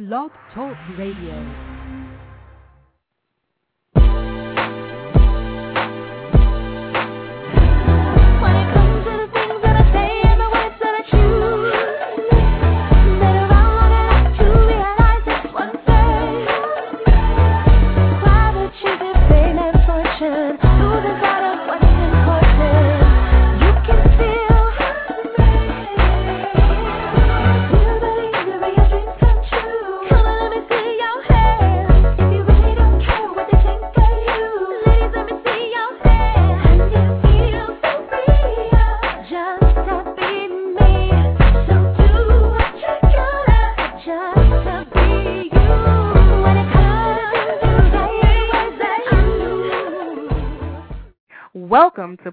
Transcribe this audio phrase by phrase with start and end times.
[0.00, 1.69] Blog Talk Radio.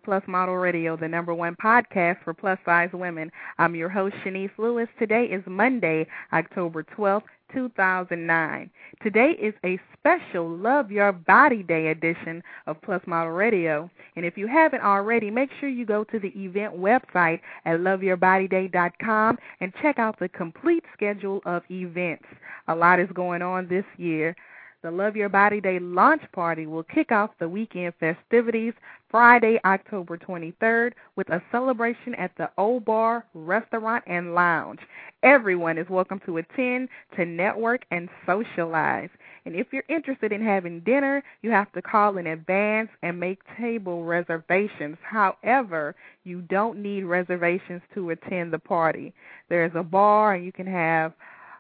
[0.07, 3.29] Plus Model Radio, the number one podcast for plus size women.
[3.57, 4.88] I'm your host, Chenese Lewis.
[4.97, 8.71] Today is Monday, October 12th, 2009.
[9.03, 13.89] Today is a special Love Your Body Day edition of Plus Model Radio.
[14.16, 19.38] And if you haven't already, make sure you go to the event website at loveyourbody.day.com
[19.59, 22.23] and check out the complete schedule of events.
[22.69, 24.38] A lot is going on this year.
[24.83, 28.75] The Love Your Body Day launch party will kick off the weekend festivities
[29.09, 34.80] Friday, October 23rd, with a celebration at the O Bar Restaurant and Lounge.
[35.23, 39.09] Everyone is welcome to attend to network and socialize.
[39.45, 43.39] And if you're interested in having dinner, you have to call in advance and make
[43.59, 44.97] table reservations.
[45.02, 49.16] However, you don't need reservations to attend the party.
[49.50, 51.14] There's a bar, and you can have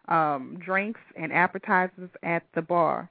[0.07, 3.09] um, drinks and appetizers at the bar.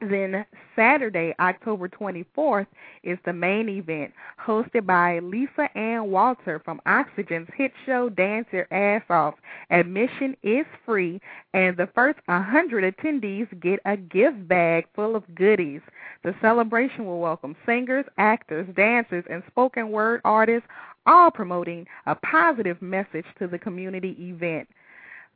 [0.00, 0.44] Then
[0.76, 2.66] Saturday, October 24th,
[3.04, 4.12] is the main event,
[4.44, 9.34] hosted by Lisa Ann Walter from Oxygen's hit show Dance Your Ass Off.
[9.70, 11.20] Admission is free,
[11.54, 15.80] and the first 100 attendees get a gift bag full of goodies.
[16.22, 20.68] The celebration will welcome singers, actors, dancers, and spoken word artists,
[21.06, 24.68] all promoting a positive message to the community event.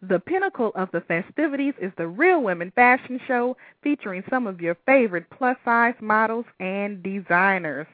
[0.01, 4.77] The pinnacle of the festivities is the Real Women Fashion Show featuring some of your
[4.87, 7.89] favorite plus size models and designers.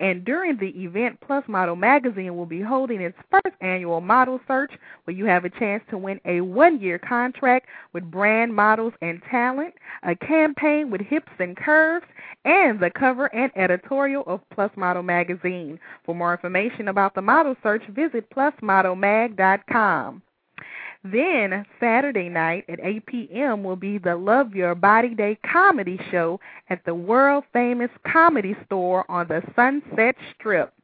[0.00, 4.72] And during the event, Plus Model Magazine will be holding its first annual model search
[5.04, 9.20] where you have a chance to win a one year contract with brand models and
[9.30, 12.06] talent, a campaign with hips and curves,
[12.46, 15.78] and the cover and editorial of Plus Model Magazine.
[16.06, 20.22] For more information about the model search, visit plusmodelmag.com.
[21.02, 23.64] Then Saturday night at 8 p.m.
[23.64, 26.38] will be the Love Your Body Day comedy show
[26.68, 30.74] at the world famous comedy store on the Sunset Strip.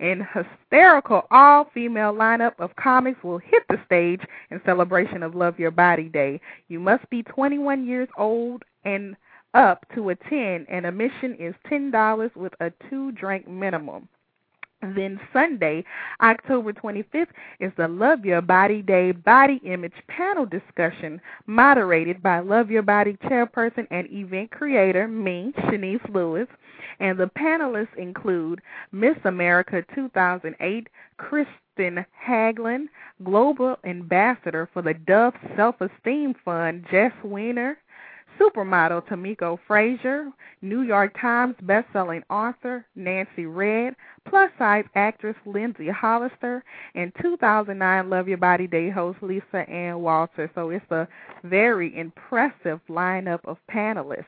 [0.00, 5.60] An hysterical all female lineup of comics will hit the stage in celebration of Love
[5.60, 6.40] Your Body Day.
[6.66, 9.14] You must be 21 years old and
[9.54, 14.08] up to attend, and admission is $10 with a two drink minimum.
[14.82, 15.84] Then Sunday,
[16.22, 22.70] October 25th, is the Love Your Body Day Body Image Panel Discussion, moderated by Love
[22.70, 26.48] Your Body chairperson and event creator, me, Chenese Lewis.
[26.98, 30.88] And the panelists include Miss America 2008,
[31.18, 32.86] Kirsten Haglund,
[33.22, 37.76] Global Ambassador for the Dove Self Esteem Fund, Jess Weiner,
[38.40, 40.30] supermodel Tamiko Frazier,
[40.62, 43.94] New York Times bestselling author Nancy Redd,
[44.28, 46.64] plus size actress Lindsay Hollister,
[46.94, 50.50] and 2009 Love Your Body Day host Lisa Ann Walter.
[50.54, 51.06] So it's a
[51.44, 54.24] very impressive lineup of panelists.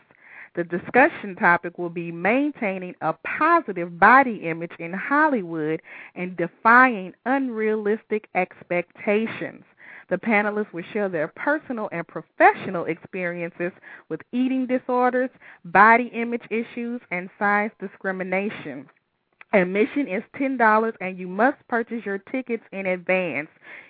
[0.55, 5.81] The discussion topic will be maintaining a positive body image in Hollywood
[6.15, 9.65] and defying unrealistic expectations.
[10.11, 13.73] The panelists will share their personal and professional experiences
[14.09, 15.31] with eating disorders,
[15.65, 18.89] body image issues, and size discrimination.
[19.55, 23.49] Admission is $10 and you must purchase your tickets in advance.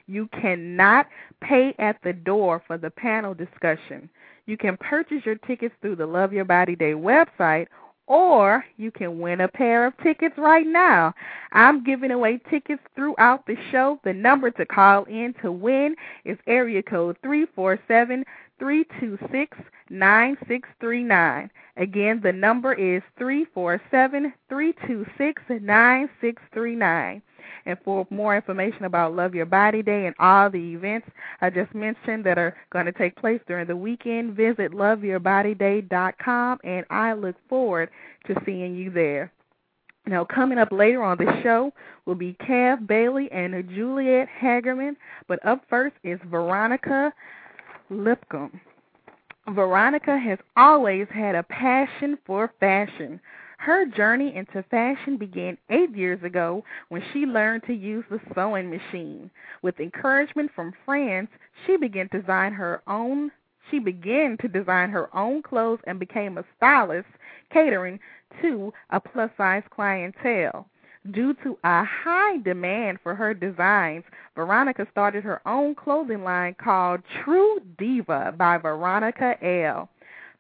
[0.09, 1.07] You cannot
[1.41, 4.11] pay at the door for the panel discussion.
[4.47, 7.69] You can purchase your tickets through the Love Your Body Day website
[8.07, 11.15] or you can win a pair of tickets right now.
[11.53, 14.01] I'm giving away tickets throughout the show.
[14.05, 15.95] The number to call in to win
[16.25, 18.25] is area code three four seven
[18.63, 19.59] three two six
[19.91, 21.51] nine six three nine.
[21.77, 27.23] Again, the number is three four seven three two six nine six three nine.
[27.67, 31.09] And for more information about Love Your Body Day and all the events
[31.41, 36.87] I just mentioned that are going to take place during the weekend, visit loveyourbody.day.com, and
[36.89, 37.91] I look forward
[38.29, 39.33] to seeing you there.
[40.07, 41.73] Now, coming up later on the show
[42.07, 44.95] will be Kev Bailey and Juliette Hagerman,
[45.27, 47.13] but up first is Veronica
[47.93, 48.61] Lipscomb.
[49.49, 53.21] Veronica has always had a passion for fashion.
[53.59, 58.71] Her journey into fashion began eight years ago when she learned to use the sewing
[58.71, 59.31] machine.
[59.63, 61.29] With encouragement from friends,
[61.67, 63.31] she began to design her own
[63.71, 67.07] she began to design her own clothes and became a stylist
[67.53, 68.01] catering
[68.41, 70.67] to a plus size clientele.
[71.11, 74.05] Due to a high demand for her designs,
[74.37, 79.89] Veronica started her own clothing line called True Diva by Veronica L.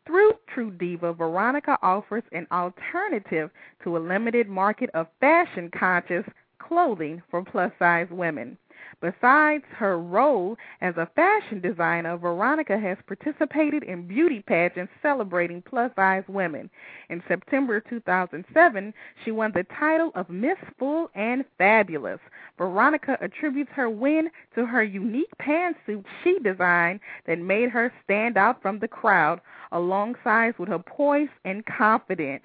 [0.06, 3.50] Through TruDiva, Veronica offers an alternative
[3.82, 6.25] to a limited market of fashion conscious
[6.59, 8.56] clothing for plus size women.
[9.02, 15.90] Besides her role as a fashion designer, Veronica has participated in beauty pageants celebrating plus
[15.96, 16.70] size women.
[17.10, 18.94] In September 2007,
[19.25, 22.20] she won the title of Miss Full and Fabulous.
[22.56, 28.62] Veronica attributes her win to her unique pantsuit she designed that made her stand out
[28.62, 29.40] from the crowd,
[29.72, 32.44] alongside with her poise and confidence.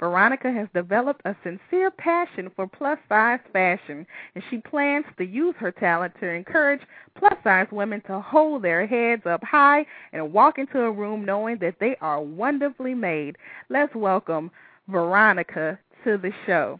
[0.00, 5.54] Veronica has developed a sincere passion for plus size fashion, and she plans to use
[5.58, 6.80] her talent to encourage
[7.16, 11.58] plus size women to hold their heads up high and walk into a room knowing
[11.58, 13.36] that they are wonderfully made.
[13.68, 14.50] Let's welcome
[14.86, 16.78] Veronica to the show.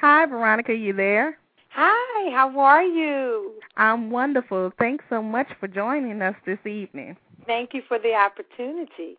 [0.00, 1.38] Hi, Veronica, you there?
[1.70, 3.52] Hi, how are you?
[3.76, 4.72] I'm wonderful.
[4.78, 7.16] Thanks so much for joining us this evening.
[7.46, 9.16] Thank you for the opportunity.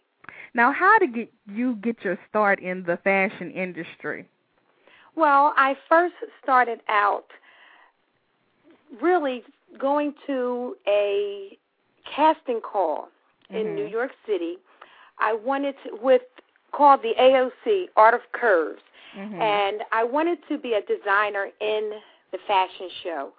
[0.54, 4.28] Now, how did get, you get your start in the fashion industry?
[5.16, 7.26] Well, I first started out
[9.02, 9.44] really
[9.78, 11.58] going to a
[12.06, 13.10] casting call
[13.50, 13.76] in Mhm.
[13.76, 14.58] New York City.
[15.20, 16.24] I wanted to, with
[16.72, 18.82] called the AOC Art of Curves,
[19.16, 19.42] Mhm.
[19.42, 23.34] and I wanted to be a designer in the fashion show.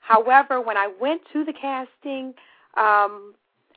[0.00, 2.34] However, when I went to the casting,
[2.74, 3.34] um,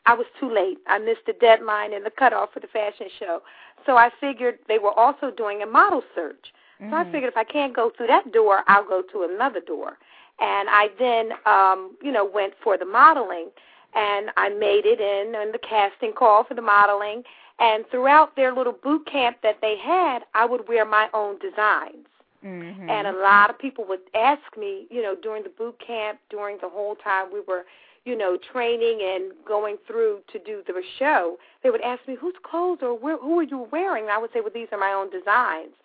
[0.07, 0.79] I was too late.
[0.87, 3.41] I missed the deadline and the cutoff for the fashion show.
[3.85, 6.53] So I figured they were also doing a model search.
[6.89, 7.11] So I Mhm.
[7.11, 9.97] figured if I can't go through that door, I'll go to another door.
[10.39, 13.51] And I then, um, you know, went for the modeling,
[13.93, 17.23] and I made it in on the casting call for the modeling.
[17.59, 22.07] And throughout their little boot camp that they had, I would wear my own designs.
[22.43, 22.89] Mhm.
[22.89, 26.57] And a lot of people would ask me, you know, during the boot camp, during
[26.59, 27.65] the whole time we were,
[28.07, 32.35] you know, training and going through to do the show, they would ask me, whose
[32.49, 34.03] clothes or where, who are you wearing?
[34.03, 35.75] And I would say, well, these are my own designs.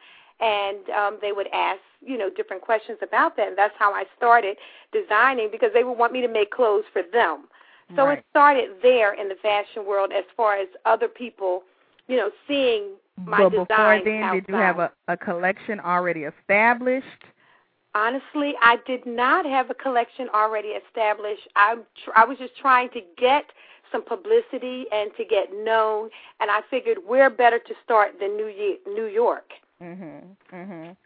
[0.41, 3.49] And um, they would ask, you know, different questions about that.
[3.49, 4.57] And that's how I started
[4.93, 7.49] designing because they would want me to make clothes for them.
[7.97, 8.19] So Right.
[8.19, 11.65] it started there in the fashion world as far as other people,
[12.07, 12.93] you know, seeing
[13.27, 17.25] my but before designs then, did you have a, a collection already established?
[17.95, 21.47] Honestly, I did not have a collection already established.
[21.57, 23.45] I'm tr- I was just trying to get
[23.91, 26.09] some publicity and to get known,
[26.41, 29.53] and I figured where better to start than New Ye- New York.
[29.83, 30.37] Mhm.
[30.51, 30.97] Mhm.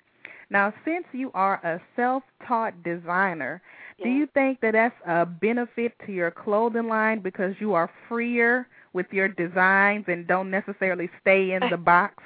[0.48, 3.60] Now, since you are a self-taught designer,
[4.00, 8.68] do you think that that's a benefit to your clothing line because you are freer
[8.92, 12.22] with your designs and don't necessarily stay in the box?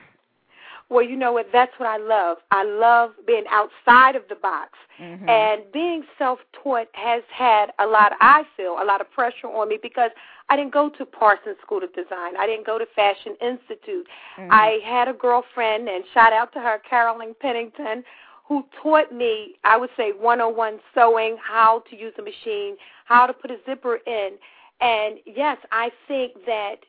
[0.91, 1.47] Well, you know what?
[1.53, 2.39] That's what I love.
[2.51, 4.77] I love being outside of the box.
[4.99, 5.29] Mhm.
[5.29, 9.69] And being self taught has had a lot, I feel, a lot of pressure on
[9.69, 10.11] me because
[10.49, 12.37] I didn't go to Parsons School of Design.
[12.37, 14.09] I didn't go to Fashion Institute.
[14.37, 14.49] Mhm.
[14.51, 18.05] I had a girlfriend, and shout out to her, Carolyn Pennington,
[18.45, 23.33] who taught me, I would say, 101 sewing, how to use a machine, how to
[23.33, 24.39] put a zipper in.
[24.81, 26.85] And yes, I think that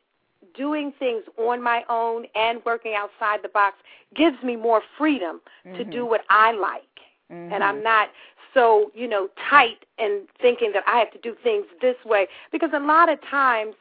[0.54, 3.76] doing things on my own and working outside the box
[4.14, 5.40] gives me more freedom
[5.76, 6.08] to do Mhm.
[6.08, 7.00] what I like.
[7.30, 7.52] Mhm.
[7.52, 8.10] And I'm not
[8.54, 12.28] so, you know, tight and thinking that I have to do things this way.
[12.50, 13.74] Because a lot of times,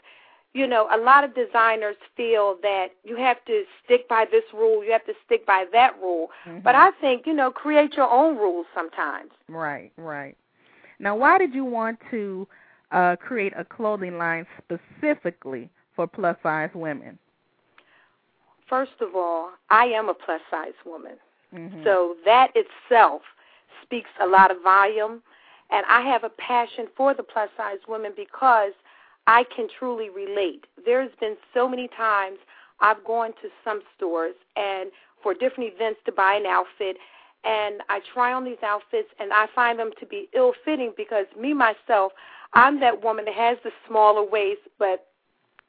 [0.54, 4.84] you know, a lot of designers feel that you have to stick by this rule,
[4.84, 6.32] you have to stick by that rule.
[6.46, 6.64] Mhm.
[6.64, 9.32] But I think, you know, create your own rules sometimes.
[9.48, 10.38] Right, right.
[11.00, 12.48] Now, why did you want to
[12.92, 17.18] uh, create a clothing line specifically for plus size women?
[18.68, 21.18] First of all, I am a plus size woman.
[21.54, 21.84] Mhm.
[21.84, 23.22] So that itself
[23.82, 25.22] speaks a lot of volume.
[25.70, 28.74] And I have a passion for the plus size women because
[29.28, 30.66] I can truly relate.
[30.86, 32.40] There's been so many times
[32.82, 36.98] I've gone to some stores and for different events to buy an outfit
[37.44, 41.26] and I try on these outfits and I find them to be ill fitting because
[41.40, 42.12] me myself,
[42.54, 45.08] I'm that woman that has the smaller waist but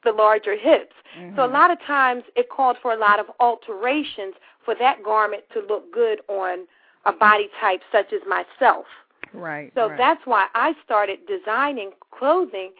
[0.03, 0.95] the larger hips.
[1.35, 1.53] So a Mhm.
[1.53, 5.91] lot of times it called for a lot of alterations for that garment to look
[5.91, 6.67] good on
[7.05, 8.85] a body type such as myself.
[9.33, 9.71] Right.
[9.75, 9.97] So right.
[9.97, 12.71] that's why I started designing clothing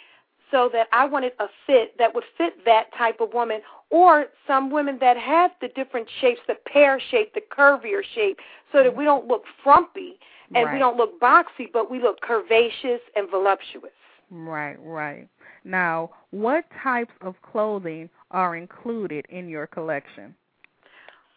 [0.52, 4.70] so that I wanted a fit that would fit that type of woman, or some
[4.70, 8.40] women that have the different shapes, the pear shape, the curvier shape,
[8.72, 10.20] so that we don't look frumpy
[10.54, 10.74] and Right.
[10.74, 13.92] we don't look boxy, but we look curvaceous and voluptuous.
[14.30, 15.28] Right, right.
[15.64, 20.36] Now, what types of clothing are included in your collection?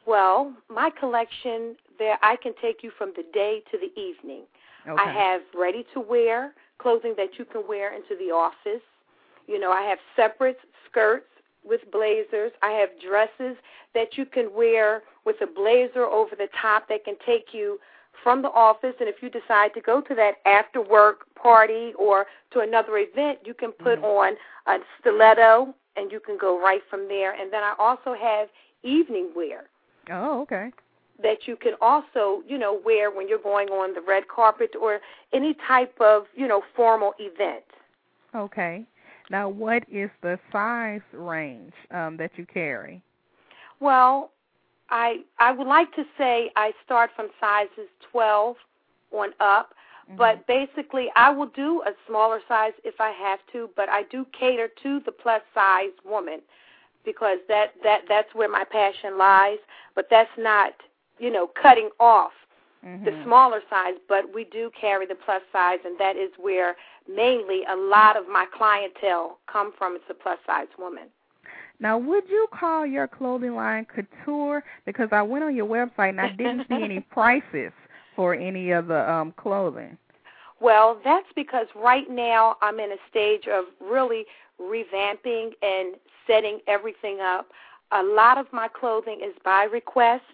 [0.06, 4.42] Well, my collection there I can take you from the day to the evening.
[4.88, 5.02] Okay.
[5.02, 8.82] I have ready to wear clothing that you can wear into the office.
[9.46, 11.26] You know, I have separate skirts
[11.64, 12.52] with blazers.
[12.62, 13.56] I have dresses
[13.94, 17.78] that you can wear with a blazer over the top that can take you
[18.22, 22.26] from the office and if you decide to go to that after work party or
[22.52, 24.04] to another event, you can put Mhm.
[24.04, 27.32] on a stiletto and you can go right from there.
[27.32, 28.48] And then I also have
[28.82, 29.68] evening wear
[30.10, 30.72] Oh, okay.
[31.22, 35.00] that you can also, you know, wear when you're going on the red carpet or
[35.32, 37.64] any type of, you know, formal event.
[38.34, 38.84] Okay.
[39.30, 43.02] Now, what is the size range um, that you carry?
[43.80, 44.30] Well,
[44.90, 48.56] I I would like to say I start from sizes 12
[49.12, 49.74] on up,
[50.16, 54.26] but basically I will do a smaller size if I have to, but I do
[54.38, 56.40] cater to the plus size woman
[57.04, 59.58] because that that that's where my passion lies,
[59.94, 60.72] but that's not,
[61.18, 62.32] you know, cutting off
[62.84, 63.04] Mhm.
[63.04, 66.76] the smaller size, but we do carry the plus size, and that is where
[67.08, 69.96] mainly a lot of my clientele come from.
[69.96, 71.10] It's a plus size woman.
[71.78, 74.64] Now, would you call your clothing line couture?
[74.84, 77.72] Because I went on your website and I didn't see any prices
[78.14, 79.96] for any of the um, clothing.
[80.60, 84.24] Well, that's because right now I'm in a stage of really
[84.60, 87.48] revamping and setting everything up.
[87.92, 90.24] A lot of my clothing is by request.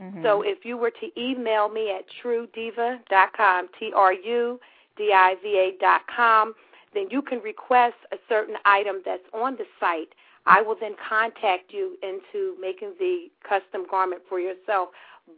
[0.00, 0.22] Mhm.
[0.22, 4.60] So if you were to email me at trudiva.com, T R U
[4.96, 6.54] D I V A dot com,
[6.94, 10.14] then you can request a certain item that's on the site.
[10.48, 14.88] I will then contact you into making the custom garment for yourself.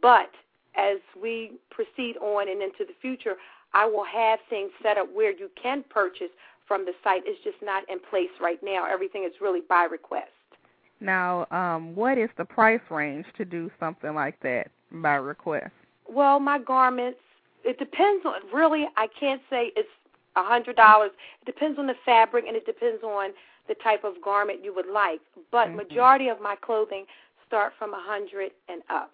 [0.01, 0.31] But
[0.75, 3.35] as we proceed on and into the future,
[3.73, 6.31] I will have things set up where you can purchase
[6.65, 7.23] from the site.
[7.25, 8.87] It's just not in place right now.
[8.89, 10.31] Everything is really by request.
[11.01, 15.71] Now, um, what is the price range to do something like that by request?
[16.07, 17.19] Well, my garments,
[17.65, 19.89] it depends on, really, I can't say it's
[20.37, 21.05] a $100.
[21.07, 21.11] It
[21.45, 23.31] depends on the fabric and it depends on
[23.67, 25.21] the type of garment you would like.
[25.51, 25.75] But Mhm.
[25.75, 27.05] majority of my clothing
[27.47, 29.11] start from a 100 and up.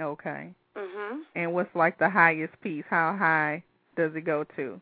[0.00, 0.54] Okay.
[0.74, 1.24] Mhm.
[1.34, 2.84] And what's like the highest piece?
[2.88, 3.62] How high
[3.96, 4.80] does it go to?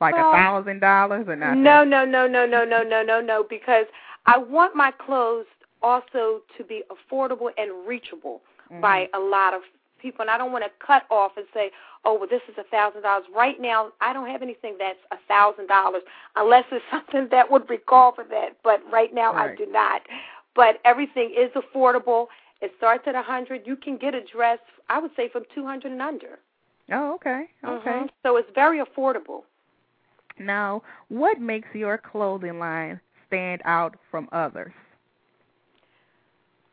[0.00, 1.56] Like a thousand dollars or not?
[1.56, 3.86] No, no, no, no, no, no, no, no, no, because
[4.26, 5.46] I want my clothes
[5.82, 8.80] also to be affordable and reachable Mhm.
[8.80, 9.62] by a lot of
[10.04, 10.20] people.
[10.22, 11.70] And I don't want to cut off and say,
[12.04, 13.24] oh, well, this is a thousand dollars.
[13.34, 16.02] Right now, I don't have anything that's a thousand dollars
[16.36, 18.50] unless it's something that would recall for that.
[18.62, 20.02] But right now, I do not.
[20.54, 22.26] But everything is affordable.
[22.60, 23.62] It starts at a hundred.
[23.66, 24.58] You can get a dress,
[24.88, 26.38] I would say, from two hundred and under.
[26.92, 27.44] Oh, okay.
[27.64, 27.90] Okay.
[27.90, 28.08] Mhm.
[28.22, 29.42] So it's very affordable.
[30.38, 34.72] Now, what makes your clothing line stand out from others?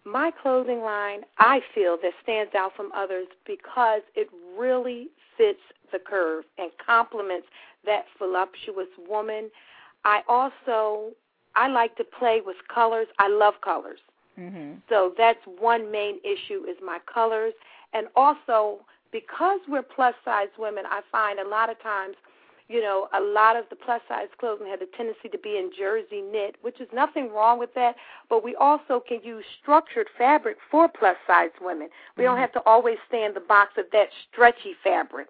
[0.05, 5.59] My clothing line, I feel, that stands out from others because it really fits
[5.91, 7.47] the curve and complements
[7.85, 9.49] that voluptuous woman.
[10.05, 11.11] I also
[11.55, 13.07] I like to play with colors.
[13.19, 13.99] I love colors.
[14.39, 14.81] Mhm.
[14.87, 17.53] So that's one main issue is my colors
[17.93, 22.15] and also because we're plus size women, I find a lot of times
[22.71, 25.71] you know, a lot of the plus size clothing has a tendency to be in
[25.77, 27.95] jersey knit, which is nothing wrong with that,
[28.29, 31.89] but we also can use structured fabric for plus size women.
[32.17, 32.41] We don't Mhm.
[32.41, 35.27] have to always stay in the box of that stretchy fabric.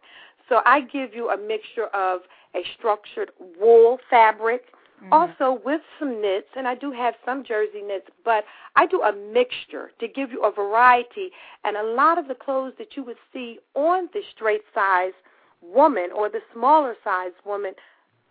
[0.48, 5.12] So I give you a mixture of a structured wool fabric, Mhm.
[5.12, 8.46] also with some knits, and I do have some jersey knits, but
[8.76, 11.34] I do a mixture to give you a variety.
[11.64, 15.14] And a lot of the clothes that you would see on the straight size
[15.62, 17.74] woman or the smaller size woman,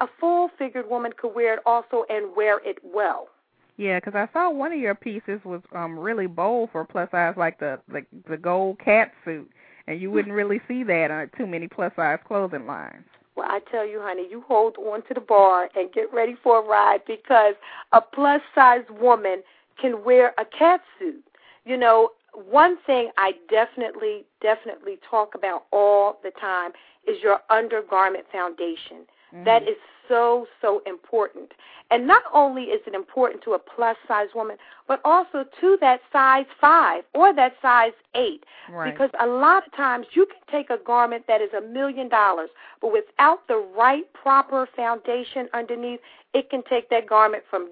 [0.00, 3.28] a full figured woman could wear it also and wear it well.
[3.76, 7.34] Yeah, because I saw one of your pieces was um really bold for plus size,
[7.36, 9.50] like the the, the gold cat suit,
[9.86, 13.04] and you wouldn't really see that on too many plus size clothing lines.
[13.36, 16.62] Well, I tell you, honey, you hold on to the bar and get ready for
[16.62, 17.54] a ride because
[17.92, 19.42] a plus size woman
[19.80, 21.24] can wear a cat suit.
[21.64, 26.72] You know, one thing I definitely, definitely talk about all the time
[27.06, 29.06] is your undergarment foundation.
[29.32, 29.44] Mhm.
[29.44, 29.76] That is
[30.08, 31.52] so, so important.
[31.90, 34.56] And not only is it important to a plus size woman,
[34.88, 38.44] but also to that size five or that size eight.
[38.68, 38.92] right.
[38.92, 42.50] Because a lot of times you can take a garment that is a million dollars,
[42.80, 46.00] but without the right proper foundation underneath,
[46.34, 47.70] it can take that garment from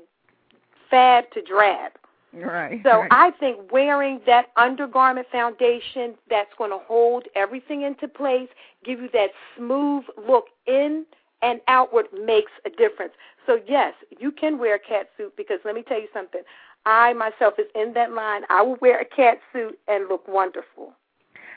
[0.91, 1.93] fab to drab.
[2.33, 2.81] Right.
[2.83, 3.09] So right.
[3.11, 8.49] I think wearing that undergarment foundation that's going to hold everything into place,
[8.85, 11.05] give you that smooth look in
[11.43, 13.13] and outward makes a difference.
[13.47, 16.43] So yes, you can wear a cat suit because let me tell you something.
[16.87, 18.43] I myself is in that line.
[18.51, 20.93] I will wear a cat suit and look wonderful.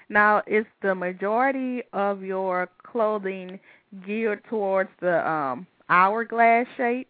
[0.10, 3.60] Now, is the majority of your clothing
[4.06, 7.08] geared towards the um hourglass shape?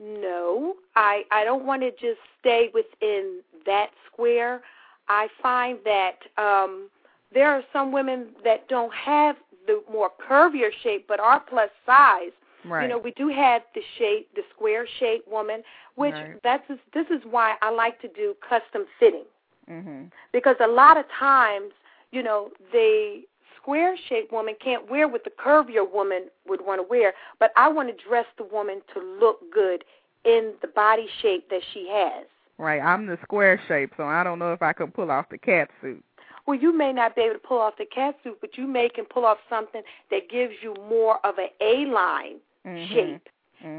[0.00, 4.62] No, I I don't want to just stay within that square.
[5.08, 6.88] I find that um
[7.32, 9.36] there are some women that don't have
[9.66, 12.32] the more curvier shape but are plus size.
[12.64, 12.82] Right.
[12.84, 15.62] You know, we do have the shape, the square shape woman,
[15.96, 16.42] which Right.
[16.42, 19.24] that's this is why I like to do custom fitting
[19.70, 20.10] mhm.
[20.32, 21.72] because a lot of times,
[22.10, 23.22] you know, the
[23.64, 27.68] square shaped woman can't wear what the curvier woman would want to wear, but I
[27.68, 29.84] want to dress the woman to look good
[30.24, 32.26] in the body shape that she has.
[32.58, 32.80] Right.
[32.80, 35.70] I'm the square shape, so I don't know if I could pull off the cat
[35.80, 36.04] suit.
[36.46, 38.88] Well, you may not be able to pull off the cat suit, but you may
[38.90, 42.88] can pull off something that gives you more of an A line Mhm.
[42.88, 43.28] shape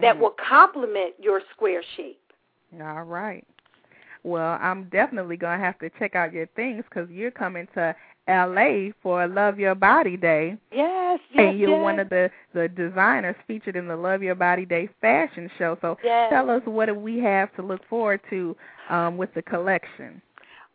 [0.01, 0.20] that Mhm.
[0.20, 2.34] will complement your square shape.
[2.82, 3.46] All right.
[4.24, 7.96] Well, I'm definitely going to have to check out your things because you're coming to
[8.27, 10.58] LA for Love Your Body Day.
[10.72, 11.84] Yes, yes, and you're yes.
[11.84, 15.77] one of the the designers featured in the Love Your Body Day fashion show.
[15.82, 16.32] So Yes.
[16.32, 18.55] tell us what do we have to look forward to
[18.89, 20.22] um, with the collection.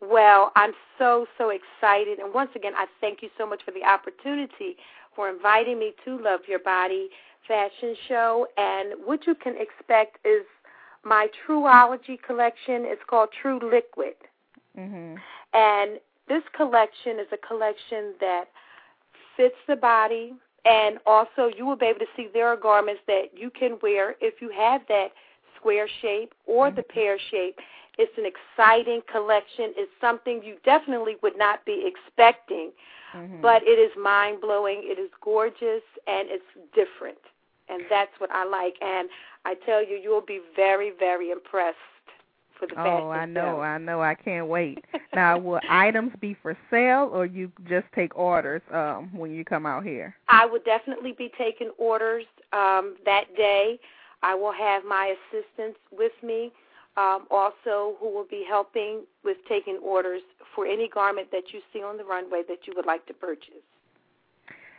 [0.00, 2.18] Well, I'm so, so excited.
[2.18, 4.76] And once again, I thank you so much for the opportunity
[5.14, 7.08] for inviting me to Love Your Body
[7.46, 8.46] fashion show.
[8.56, 10.44] And what you can expect is
[11.04, 12.84] my Trueology collection.
[12.86, 14.14] It's called True Liquid.
[14.78, 15.18] Mhm.
[15.52, 18.44] And this collection is a collection that
[19.36, 20.32] fits the body.
[20.64, 24.14] And also, you will be able to see there are garments that you can wear
[24.20, 25.08] if you have that
[25.56, 27.58] square shape or the pear shape.
[27.98, 29.72] It's an exciting collection.
[29.76, 32.72] It's something you definitely would not be expecting,
[33.14, 33.40] Mhm.
[33.40, 34.82] but it is mind blowing.
[34.84, 37.18] It is gorgeous and it's different.
[37.68, 38.76] And that's what I like.
[38.82, 39.08] And
[39.44, 41.78] I tell you, you'll be very, very impressed
[42.60, 43.60] for the Oh, I know, show.
[43.62, 44.00] I know.
[44.02, 44.84] I can't wait.
[45.14, 49.66] now, will items be for sale or you just take orders um when you come
[49.66, 50.14] out here?
[50.28, 53.80] I will definitely be taking orders um, that day.
[54.22, 56.52] I will have my assistants with me,
[56.96, 60.20] um, also who will be helping with taking orders
[60.54, 63.64] for any garment that you see on the runway that you would like to purchase.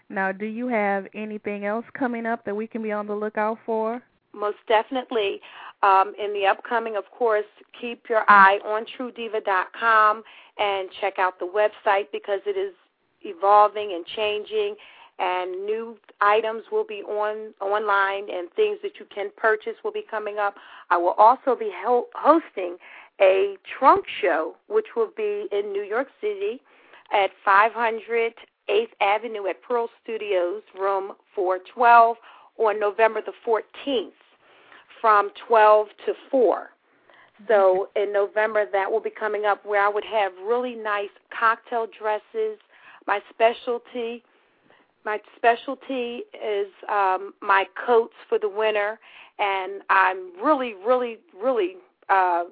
[0.09, 3.57] Now, do you have anything else coming up that we can be on the lookout
[3.65, 4.03] for?
[4.33, 5.41] Most definitely.
[5.83, 7.45] Um, in the upcoming, of course,
[7.79, 10.23] keep your eye on TruDiva.com
[10.57, 12.73] and check out the website because it is
[13.21, 14.75] evolving and changing,
[15.19, 20.03] and new items will be on online and things that you can purchase will be
[20.09, 20.55] coming up.
[20.89, 22.77] I will also be ho- hosting
[23.19, 26.61] a trunk show, which will be in New York City
[27.11, 28.33] at 500
[28.69, 32.15] 8th Avenue at Pearl Studios, room 412,
[32.57, 34.11] on November the 14th
[35.01, 36.69] from 12 to 4.
[37.47, 41.87] So in November, that will be coming up where I would have really nice cocktail
[41.97, 42.59] dresses.
[43.07, 44.23] My specialty,
[45.03, 48.99] my specialty is um, my coats for the winter,
[49.39, 51.77] and I'm really, really, really
[52.09, 52.43] uh,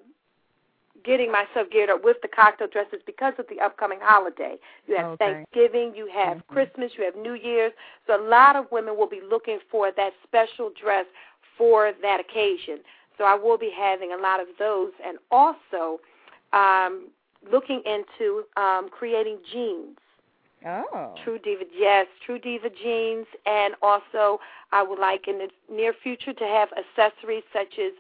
[1.04, 4.56] getting myself geared up with the cocktail dresses because of the upcoming holiday.
[4.88, 5.46] You have Okay.
[5.46, 6.54] Thanksgiving, you have Mhm.
[6.54, 7.74] Christmas, you have New Year's.
[8.08, 11.06] So a lot of women will be looking for that special dress
[11.60, 12.80] for that occasion.
[13.18, 16.00] So I will be having a lot of those and also
[16.54, 17.10] um,
[17.52, 19.98] looking into um, creating jeans.
[20.66, 21.14] Oh.
[21.26, 24.40] TruDiva, yes, TruDiva jeans, and also
[24.72, 27.94] I would like in the near future to have accessories such as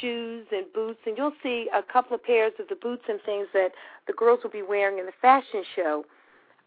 [0.00, 3.46] shoes and boots, and you'll see a couple of pairs of the boots and things
[3.52, 3.72] that
[4.06, 6.04] the girls will be wearing in the fashion show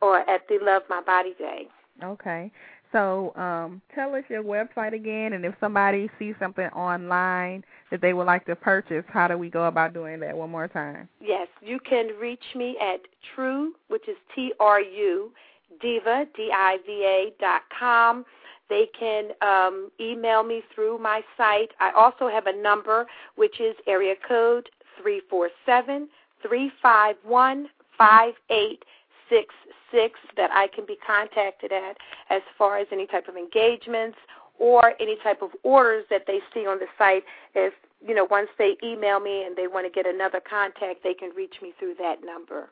[0.01, 1.67] or at the Love My Body Day.
[2.03, 2.51] Okay.
[2.91, 8.13] So, um, tell us your website again, and if somebody sees something online that they
[8.13, 10.35] would like to purchase, how do we go about doing that?
[10.35, 11.07] One more time.
[11.21, 12.99] Yes, you can reach me at
[13.33, 15.31] True, which is T R U,
[15.79, 18.25] Diva, D I V A dot com.
[18.69, 21.71] They can um, email me through my site.
[21.79, 24.69] I also have a number, which is area code
[25.01, 26.09] three four seven
[26.45, 28.83] three five one five eight
[29.31, 29.55] six
[29.91, 31.97] six that I can be contacted at
[32.29, 34.17] as far as any type of engagements
[34.59, 37.23] or any type of orders that they see on the site.
[37.55, 37.73] If
[38.05, 41.31] you know, once they email me and they want to get another contact, they can
[41.35, 42.69] reach me through that number.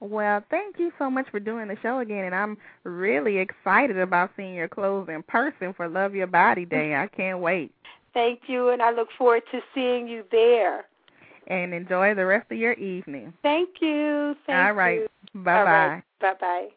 [0.00, 4.30] Well, thank you so much for doing the show again, and I'm really excited about
[4.36, 6.94] seeing your clothes in person for Love Your Body Day.
[6.94, 7.72] I can't wait.
[8.12, 10.84] Thank you, and I look forward to seeing you there.
[11.46, 13.32] And enjoy the rest of your evening.
[13.42, 14.34] Thank you.
[14.46, 15.00] Thank All right.
[15.00, 15.08] you.
[15.42, 15.70] Bye All bye.
[15.70, 16.02] right.
[16.20, 16.68] Bye bye.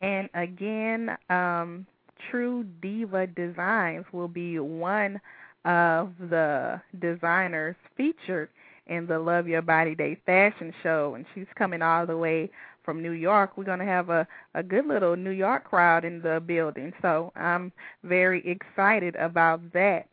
[0.00, 1.86] And again, um,
[2.30, 5.20] True Diva Designs will be one
[5.64, 8.48] of the designers featured
[8.86, 12.50] in the Love Your Body Day fashion show, and she's coming all the way
[12.84, 13.56] from New York.
[13.56, 17.32] We're going to have a a good little New York crowd in the building, so
[17.36, 17.72] I'm
[18.02, 20.08] very excited about that.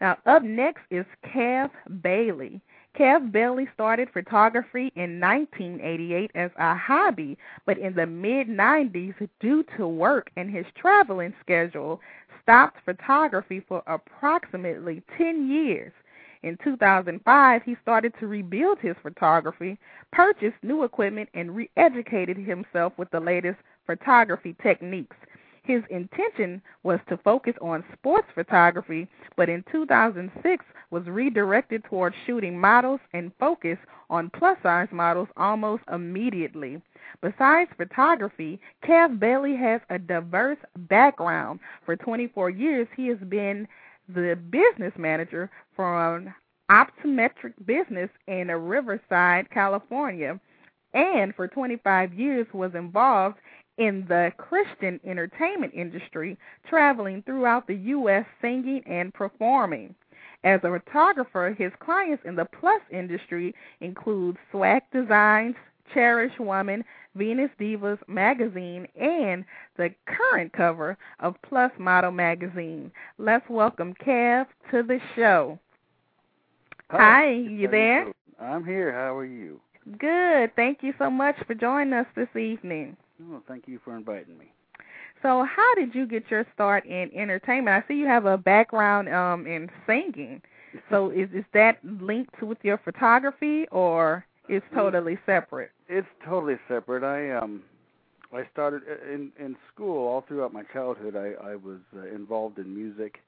[0.00, 2.62] Now, up next is Kev Bailey.
[2.98, 7.36] Kev Bailey started photography in 1988 as a hobby,
[7.66, 12.00] but in the mid 90s, due to work and his traveling schedule,
[12.42, 15.92] stopped photography for approximately 10 years.
[16.42, 19.78] In 2005, he started to rebuild his photography,
[20.12, 25.16] purchased new equipment, and re educated himself with the latest photography techniques.
[25.62, 32.58] His intention was to focus on sports photography, but in 2006 was redirected towards shooting
[32.58, 36.80] models and focus on plus size models almost immediately.
[37.22, 41.60] Besides photography, Kev Bailey has a diverse background.
[41.84, 43.68] For 24 years, he has been
[44.08, 46.34] the business manager for an
[46.70, 50.40] optometric business in Riverside, California,
[50.94, 53.36] and for 25 years was involved
[53.80, 56.36] in the Christian entertainment industry,
[56.68, 58.26] traveling throughout the U.S.
[58.42, 59.94] singing and performing.
[60.44, 65.54] As a photographer, his clients in the plus industry include Swag Designs,
[65.94, 69.44] Cherish Woman, Venus Divas magazine, and
[69.78, 72.92] the current cover of Plus Model magazine.
[73.16, 75.58] Let's welcome Kev to the show.
[76.90, 78.12] Hi, you there?
[78.38, 78.92] I'm here.
[78.92, 79.58] How are you?
[79.98, 80.54] Good.
[80.54, 82.96] Thank you so much for joining us this evening.
[83.20, 84.52] Oh, thank you for inviting me.
[85.22, 87.84] So, how did you get your start in entertainment?
[87.84, 90.40] I see you have a background um in singing.
[90.90, 95.70] So, is is that linked with your photography, or is totally separate?
[95.88, 97.04] It's totally separate.
[97.04, 97.62] I um
[98.32, 101.16] I started in in school all throughout my childhood.
[101.16, 103.18] I I was uh, involved in music,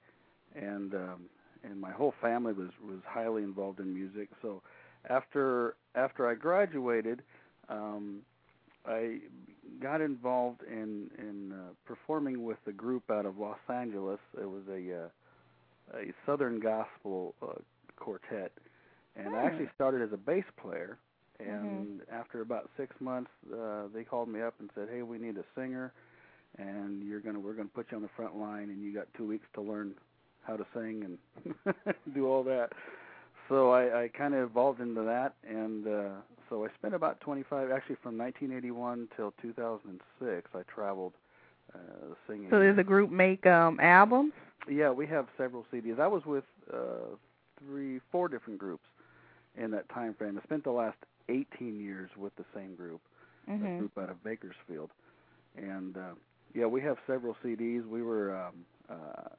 [0.55, 1.25] and um
[1.65, 4.31] and my whole family was was highly involved in music.
[4.41, 4.63] So
[5.11, 7.23] after after I graduated,
[7.69, 8.21] um
[8.87, 9.19] I
[9.83, 14.21] got involved in in uh, performing with a group out of Los Angeles.
[14.41, 15.09] It was a uh,
[15.99, 17.55] a Southern gospel uh,
[17.97, 18.53] quartet,
[19.17, 19.45] and I Hmm.
[19.45, 20.99] actually started as a bass player.
[21.41, 25.37] And after about six months, uh, they called me up and said, "Hey, we need
[25.39, 25.93] a singer,
[26.59, 29.27] and you're gonna we're gonna put you on the front line, and you got two
[29.27, 29.95] weeks to learn
[30.43, 31.05] how to sing
[31.45, 31.55] and
[32.15, 32.71] do all that."
[33.49, 36.11] So I, I kind of evolved into that, and uh,
[36.53, 40.51] so I spent about 25, actually from 1981 till 2006.
[40.55, 41.15] I traveled
[41.75, 41.79] uh,
[42.29, 42.49] singing.
[42.51, 44.35] So, does the group make um albums?
[44.69, 45.99] Yeah, we have several CDs.
[45.99, 47.17] I was with uh,
[47.59, 48.85] three, four different groups
[49.57, 50.39] in that time frame.
[50.39, 50.99] I spent the last
[51.31, 53.01] 18 years with the same group,
[53.49, 53.79] a Mhm.
[53.79, 54.91] group out of Bakersfield,
[55.57, 56.15] and uh,
[56.55, 57.89] yeah, we have several CDs.
[57.89, 59.31] We were um, uh,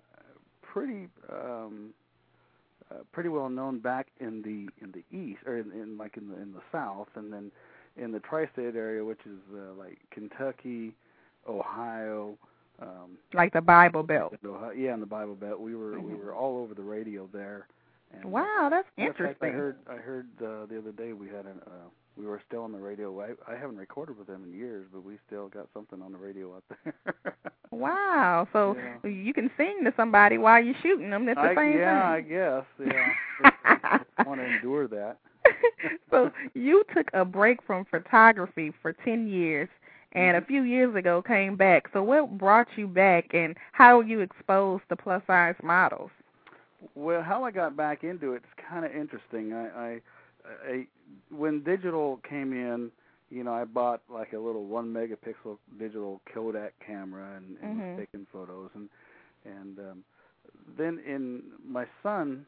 [0.64, 1.10] pretty.
[1.32, 1.94] Um,
[3.12, 6.36] pretty well known back in the in the east or in, in like in the
[6.42, 7.52] in the south and then
[7.98, 10.94] in the tri-state area which is uh, like Kentucky,
[11.48, 12.38] Ohio,
[12.82, 14.34] um Like the Bible Belt.
[14.46, 15.60] Ohio, yeah, in the Bible Belt.
[15.60, 16.24] We were we Mhm.
[16.24, 17.68] were all over the radio there.
[18.14, 19.50] And, Wow, that's of fact, interesting.
[19.50, 22.64] I heard I heard uh, the other day we had an uh, we were still
[22.64, 23.20] on the radio.
[23.22, 26.18] I I haven't recorded with them in years, but we still got something on the
[26.18, 27.16] radio out there.
[27.72, 28.48] Wow.
[28.54, 29.10] So Yeah.
[29.10, 31.26] you can sing to somebody while you're shooting them.
[31.26, 32.30] That's the I, same yeah, I thing.
[32.30, 32.64] guess.
[32.80, 35.18] Yeah, I want to endure that.
[36.12, 39.68] so you took a break from photography for 10 years
[40.12, 40.48] and a Mhm.
[40.48, 41.90] few years ago came back.
[41.94, 46.12] So what brought you back and how were you exposed to plus size models?
[46.94, 49.52] Well, how I got back into it's kind of interesting.
[49.54, 50.02] I, I,
[50.46, 50.88] I,
[51.30, 52.92] when digital came in,
[53.30, 57.78] you know, I bought like a little one megapixel digital Kodak camera and, and Mhm.
[57.78, 58.90] was taking photos, and
[59.46, 60.04] and um,
[60.78, 62.46] then in my son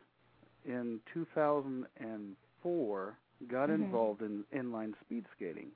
[0.66, 3.18] in 2004
[3.50, 3.70] got Mhm.
[3.70, 5.72] involved in inline speed skating.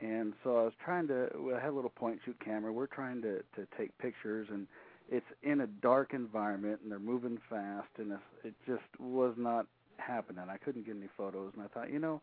[0.00, 1.28] And so I was trying to.
[1.56, 2.72] I had a little point shoot camera.
[2.72, 4.66] We're trying to to take pictures, and
[5.10, 8.12] it's in a dark environment, and they're moving fast, and
[8.44, 9.66] it just was not
[10.06, 10.44] happening.
[10.48, 12.20] I couldn't get any photos, and I thought, you know,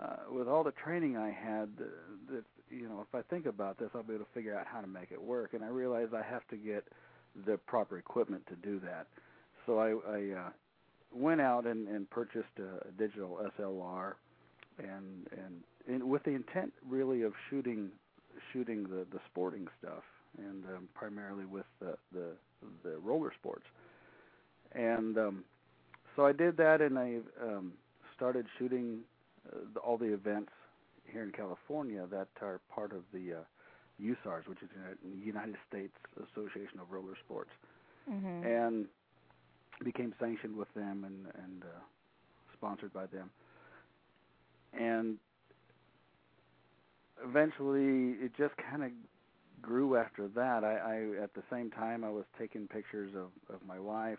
[0.00, 3.78] uh, with all the training I had, uh, that you know, if I think about
[3.78, 5.54] this, I'll be able to figure out how to make it work.
[5.54, 6.84] And I realized I have to get
[7.46, 9.06] the proper equipment to do that.
[9.66, 10.50] So I, I uh,
[11.12, 14.14] went out and, and purchased a, a digital SLR,
[14.78, 17.90] and, and and with the intent really of shooting
[18.52, 20.04] shooting the the sporting stuff,
[20.38, 22.32] and um, primarily with the the
[22.84, 23.64] the roller sports.
[24.72, 25.44] And um,
[26.18, 27.74] so I did that, and I um,
[28.16, 29.00] started shooting
[29.48, 30.50] uh, the, all the events
[31.12, 33.36] here in California that are part of the uh,
[34.02, 37.50] USARS, which is the United States Association of Roller Sports,
[38.10, 38.42] Mhm.
[38.44, 38.86] and
[39.84, 41.80] became sanctioned with them and and uh,
[42.54, 43.30] sponsored by them.
[44.72, 45.18] And
[47.24, 48.90] eventually, it just kind of
[49.62, 50.64] grew after that.
[50.64, 50.76] I,
[51.18, 54.18] I at the same time I was taking pictures of of my wife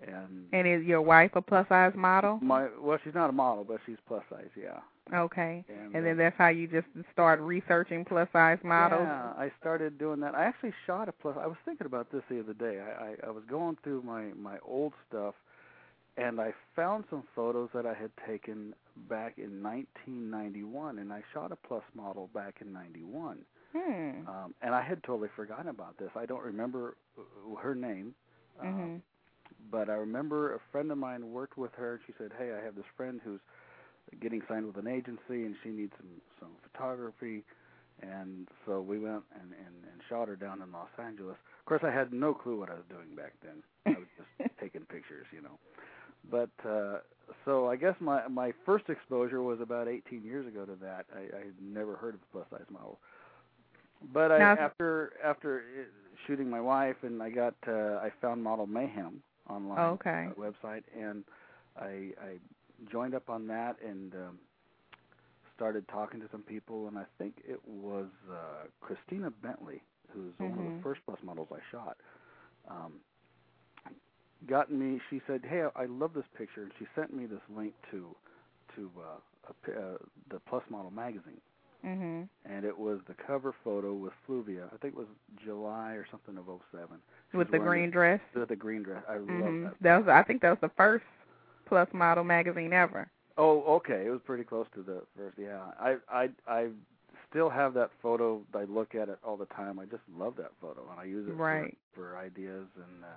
[0.00, 2.38] and And is your wife a plus size model?
[2.42, 4.80] my well she's not a model but she's plus size yeah
[5.14, 5.64] Okay.
[5.68, 9.06] and, And uh, then that's how you just start researching plus size models.
[9.06, 10.34] Yeah, I started doing that.
[10.34, 11.36] I actually shot a plus.
[11.40, 12.80] I was thinking about this the other day.
[12.80, 15.36] I, I I was going through my my old stuff,
[16.16, 18.74] and I found some photos that I had taken
[19.08, 23.38] back in 1991, and I shot a plus model back in '91.
[23.72, 24.26] Hmm.
[24.28, 26.10] Um, and I had totally forgotten about this.
[26.16, 28.14] I don't remember uh, her name,
[28.60, 29.00] um, Mhm.
[29.70, 31.92] But I remember a friend of mine worked with her.
[31.94, 33.40] and She said, "Hey, I have this friend who's
[34.20, 37.44] getting signed with an agency, and she needs some some photography."
[38.02, 41.36] And so we went and, and and shot her down in Los Angeles.
[41.60, 43.62] Of course, I had no clue what I was doing back then.
[43.86, 45.58] I was just taking pictures, you know.
[46.30, 46.98] But uh
[47.44, 51.06] so I guess my my first exposure was about 18 years ago to that.
[51.14, 52.98] I, I had never heard of a plus size model.
[54.12, 55.64] But I, Now- after after
[56.26, 60.28] shooting my wife, and I got uh, I found Model Mayhem online Oh, Okay.
[60.28, 61.24] uh, website, and
[61.76, 62.38] I I
[62.90, 64.38] joined up on that and um,
[65.54, 69.82] started talking to some people, and I think it was uh, Christina Bentley,
[70.12, 71.96] who's one of the first plus models I shot.
[72.68, 72.94] Um,
[74.46, 75.00] got me.
[75.10, 78.14] She said, "Hey, I I love this picture," and she sent me this link to
[78.76, 79.96] to uh, a, uh,
[80.30, 81.40] the Plus Model magazine
[81.86, 82.28] Mhm.
[82.44, 84.66] and it was the cover photo with Fluvia.
[84.72, 85.06] I think it was
[85.44, 87.00] July or something of '07.
[87.32, 88.20] With the green dress.
[88.34, 89.04] with the green dress.
[89.08, 89.64] I love Mhm.
[89.64, 89.74] that.
[89.80, 91.04] That was I think that was the first
[91.64, 93.08] plus model magazine ever.
[93.38, 94.06] Oh, okay.
[94.06, 95.38] It was pretty close to the first.
[95.38, 96.70] Yeah, I I I
[97.28, 98.44] still have that photo.
[98.54, 99.78] I look at it all the time.
[99.78, 101.76] I just love that photo, and I use it Right.
[101.92, 102.66] for, for ideas.
[102.76, 103.08] And uh,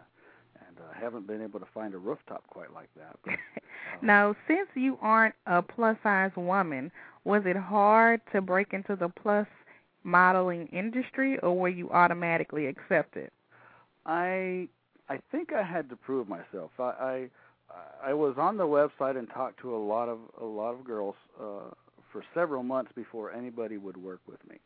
[0.70, 3.18] and I uh, haven't been able to find a rooftop quite like that.
[3.26, 3.36] But,
[3.94, 6.92] um, Now, since you aren't a plus size woman,
[7.26, 9.48] was it hard to break into the plus
[10.04, 13.32] modeling industry or were you automatically accepted?
[14.06, 14.70] I
[15.10, 16.72] I think I had to prove myself.
[16.80, 17.30] I
[17.70, 20.84] I, I was on the website and talked to a lot of a lot of
[20.86, 21.72] girls uh,
[22.12, 24.60] for several months before anybody would work with me.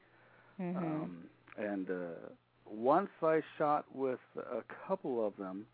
[0.59, 0.77] Mhm.
[0.77, 2.29] Um, and uh,
[2.65, 5.67] once I shot with a couple of them,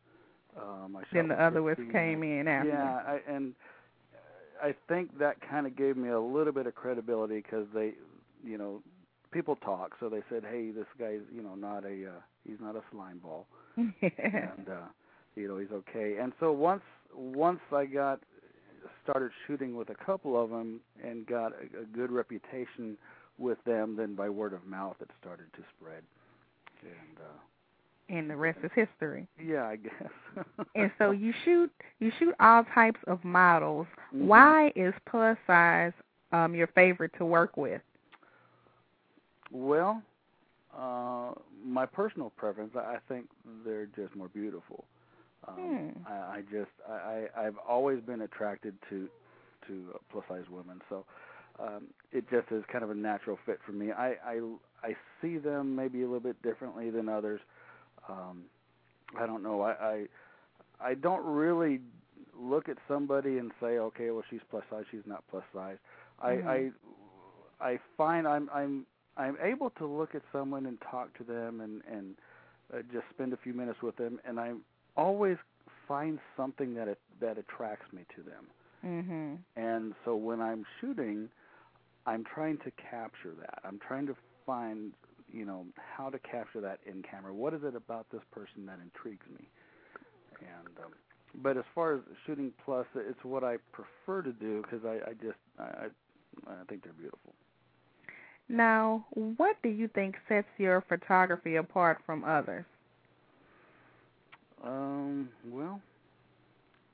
[0.58, 2.70] um, I then the other ones came in after.
[2.70, 3.54] Yeah, I, and
[4.62, 7.94] I think that kind of gave me a little bit of credibility because they,
[8.44, 8.82] you know,
[9.32, 9.96] people talk.
[10.00, 13.20] So they said, "Hey, this guy's, you know, not a, uh, he's not a slime
[13.20, 14.88] ball." and uh
[15.36, 16.82] you know he's okay and so once
[17.16, 18.20] once i got
[19.04, 22.98] started shooting with a couple of them and got a, a good reputation
[23.38, 26.04] with them then by word of mouth it started to spread
[26.82, 27.38] and uh
[28.10, 29.28] and the rest is history.
[29.44, 30.12] yeah i guess
[30.76, 33.88] And so you shoot you shoot all types of models.
[34.14, 34.28] Mhm.
[34.28, 35.94] Why is plus size
[36.32, 37.82] um your favorite to work with?
[39.52, 40.02] well
[40.78, 41.32] uh
[41.66, 43.28] my personal preference i I think
[43.66, 44.86] they're just more beautiful
[45.48, 45.90] um Hmm.
[46.06, 49.08] I, I just I, I I've always been attracted to
[49.68, 51.06] to plus size women, so
[51.60, 53.92] um, it just is kind of a natural fit for me.
[53.92, 54.40] I I
[54.84, 57.42] I see them maybe a little bit differently than others.
[58.10, 58.46] Um,
[59.20, 59.62] I don't know.
[59.62, 60.06] I, I
[60.82, 61.80] I don't really
[62.40, 65.78] look at somebody and say, okay, well she's plus size, she's not plus size.
[66.24, 66.46] Mhm.
[66.46, 66.54] I
[67.66, 68.86] I I find I'm I'm
[69.18, 72.16] I'm able to look at someone and talk to them and and
[72.74, 74.54] uh, just spend a few minutes with them, and I
[74.96, 75.38] always
[75.88, 78.48] find something that it, that attracts me to them.
[78.86, 79.38] Mhm.
[79.56, 81.30] And so when I'm shooting,
[82.06, 83.60] I'm trying to capture that.
[83.64, 84.94] I'm trying to find,
[85.32, 87.34] you know, how to capture that in camera.
[87.34, 89.50] What is it about this person that intrigues me?
[90.40, 90.94] And um,
[91.44, 95.14] but as far as shooting plus, it's what I prefer to do because I, I
[95.14, 95.88] just I
[96.48, 97.34] I think they're beautiful.
[98.50, 102.66] Now, what do you think sets your photography apart from others?
[104.64, 105.82] Um, well,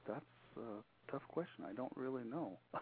[0.07, 0.25] that's
[0.57, 1.65] a tough question.
[1.69, 2.57] I don't really know.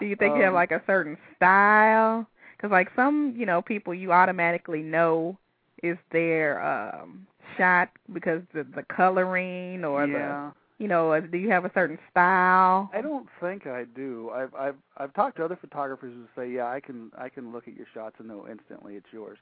[0.00, 2.26] Do you think you have Um, like a certain style?
[2.56, 5.38] Because like some, you know, people you automatically know
[5.82, 10.50] is their um shot because the the coloring or yeah.
[10.78, 12.90] the, you know, do you have a certain style?
[12.92, 14.30] I don't think I do.
[14.34, 17.68] I've I've I've talked to other photographers who say, yeah, I can I can look
[17.68, 19.38] at your shots and know instantly it's yours.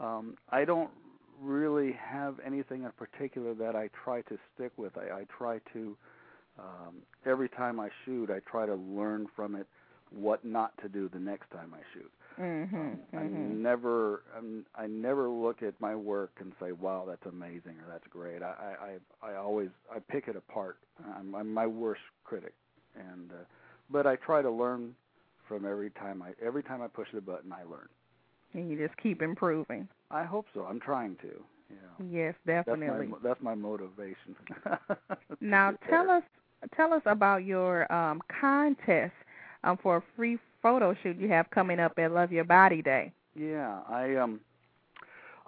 [0.00, 0.90] Um, I don't
[1.40, 4.96] really have anything in particular that I try to stick with.
[4.96, 5.96] I, I try to
[6.58, 9.66] um, every time I shoot, I try to learn from it
[10.10, 12.10] what not to do the next time I shoot.
[12.38, 12.74] Mhm.
[12.80, 13.62] Um, I mhm.
[13.62, 18.06] never um, I never look at my work and say, "Wow, that's amazing" or "That's
[18.08, 18.76] great." I
[19.22, 20.78] I I I always I pick it apart.
[21.18, 22.54] I'm, I'm my worst critic,
[22.94, 23.44] and uh,
[23.90, 24.94] but I try to learn
[25.48, 27.88] from every time I every time I push the button, I learn.
[28.54, 29.88] And you just keep improving.
[30.10, 30.64] I hope so.
[30.64, 31.44] I'm trying to.
[31.70, 31.76] Yeah.
[32.10, 32.34] Yes,
[32.66, 33.08] That's definitely.
[33.08, 34.36] my that's my motivation.
[35.40, 36.22] Now tell us
[36.74, 39.14] tell us about your um contest
[39.64, 43.12] um for a free photo shoot you have coming up at Love Your Body Day.
[43.34, 44.40] Yeah, I um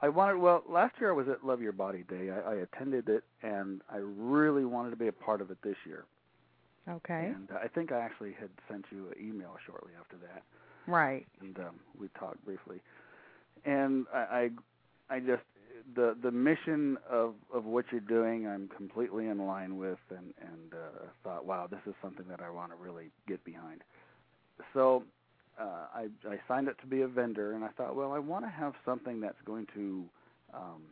[0.02, 2.30] I wanted well last year I was at Love Your Body Day.
[2.30, 5.76] I, I attended it and I really wanted to be a part of it this
[5.86, 6.04] year.
[6.88, 7.32] Okay.
[7.34, 10.42] And uh, I think I actually had sent you an email shortly after that,
[10.86, 11.26] Right.
[11.40, 12.80] and um, we talked briefly.
[13.64, 14.50] And I,
[15.10, 15.42] I, I just
[15.96, 20.74] the the mission of of what you're doing, I'm completely in line with, and and
[20.74, 23.82] uh, thought, wow, this is something that I want to really get behind.
[24.72, 25.04] So
[25.60, 28.44] uh, I I signed up to be a vendor, and I thought, well, I want
[28.44, 30.04] to have something that's going to
[30.52, 30.82] um,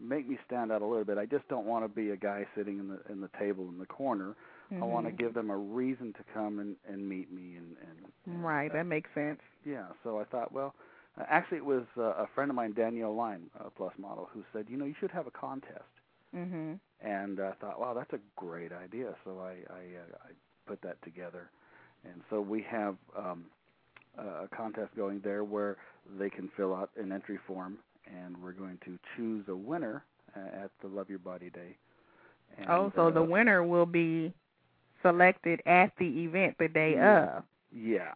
[0.00, 1.18] make me stand out a little bit.
[1.18, 3.78] I just don't want to be a guy sitting in the in the table in
[3.78, 4.34] the corner.
[4.80, 7.98] I want to give them a reason to come and and meet me and and,
[8.32, 9.40] and Right, uh, that makes sense.
[9.64, 9.86] yeah.
[10.02, 10.74] So I thought, well,
[11.20, 14.42] uh, actually, it was uh, a friend of mine, Danielle Line, a plus model, who
[14.52, 15.84] said, you know, you should have a contest.
[16.34, 16.80] Mhm.
[17.00, 19.14] And I thought, wow, that's a great idea.
[19.24, 20.30] So I I, uh, I
[20.66, 21.50] put that together,
[22.04, 23.44] and so we have um,
[24.18, 25.76] a contest going there where
[26.18, 30.04] they can fill out an entry form, and we're going to choose a winner
[30.36, 31.76] uh, at the Love Your Body Day.
[32.58, 34.32] And, oh, so the uh, winner will be
[35.02, 37.38] selected at the event the day Yeah.
[37.38, 37.44] of.
[37.72, 38.12] yeah.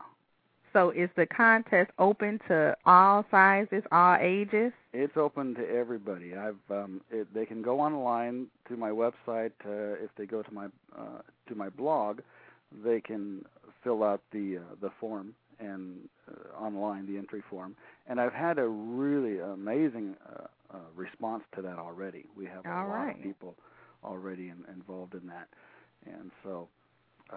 [0.72, 4.72] So is the contest open to all sizes, all ages?
[4.92, 6.36] It's open to everybody.
[6.36, 9.52] I've um, it, they can go online to my website.
[9.64, 12.20] Uh, if they go to my uh, to my blog,
[12.84, 13.42] they can
[13.86, 17.76] fill out the uh, the form and uh, online the entry form.
[18.08, 20.44] And I've had a really amazing uh,
[20.74, 22.26] uh, response to that already.
[22.36, 23.16] We have a All lot right.
[23.16, 23.54] of people
[24.04, 25.48] already in, involved in that,
[26.04, 26.68] and so.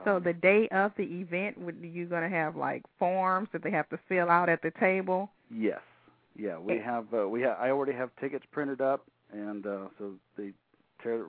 [0.05, 3.63] So um, the day of the event, would you going to have like forms that
[3.63, 5.31] they have to fill out at the table?
[5.51, 5.79] Yes.
[6.37, 10.13] Yeah, we have uh, we have I already have tickets printed up and uh so
[10.37, 10.51] they
[11.03, 11.25] tear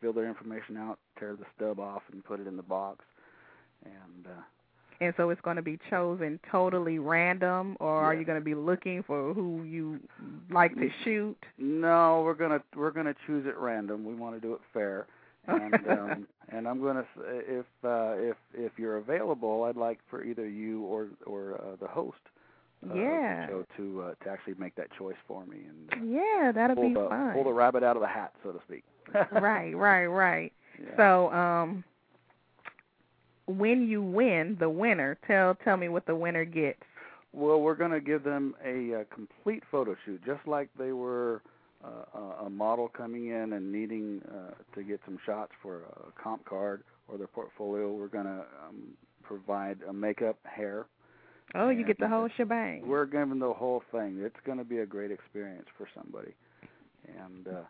[0.00, 3.04] fill their information out, tear the stub off and put it in the box.
[3.84, 4.42] And uh
[5.02, 8.54] And so it's going to be chosen totally random, or are you going to be
[8.54, 9.98] looking for who you
[10.50, 11.36] like to shoot?
[11.58, 14.04] no, we're going to we're going to choose it random.
[14.04, 15.06] We want to do it fair.
[15.48, 20.22] And um and I'm going to if uh if if you're available, I'd like for
[20.22, 22.18] either you or or uh, the host
[22.88, 23.46] uh, Yeah.
[23.48, 26.94] show to uh, to actually make that choice for me and uh, Yeah, that'll be
[26.94, 27.32] the fun.
[27.34, 28.84] pull the rabbit out of the hat, so to speak.
[29.32, 30.52] right, right, right.
[30.78, 30.96] Yeah.
[30.96, 31.84] So, um,
[33.46, 36.82] when you win, the winner, tell tell me what the winner gets.
[37.32, 41.42] Well, we're going to give them a, uh complete photo shoot, just like they were
[41.84, 46.22] uh, a- a model coming in and needing uh, to get some shots for a
[46.22, 47.90] comp card or their portfolio.
[47.92, 50.86] We're going to um, provide a makeup, hair.
[51.54, 52.86] Oh, you get the whole shebang.
[52.86, 54.18] We're giving the whole thing.
[54.20, 56.32] It's going to be a great experience for somebody.
[57.18, 57.60] And uh,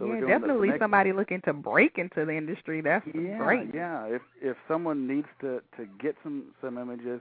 [0.00, 2.80] so yeah, definitely next- somebody looking to break into the industry.
[2.80, 3.74] That's yeah, great.
[3.74, 7.20] Yeah, if if someone needs to to get some some images,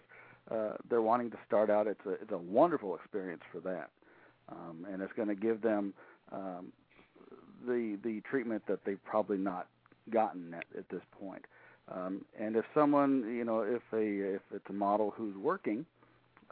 [0.50, 1.88] uh, they're wanting to start out.
[1.88, 3.90] It's a it's a wonderful experience for that,
[4.50, 5.94] um, and it's going to give them
[6.32, 6.72] um,
[7.68, 9.68] the the treatment that they've probably not
[10.10, 11.44] gotten at, at this point.
[11.92, 15.86] Um, and if someone, you know, if a if it's a model who's working,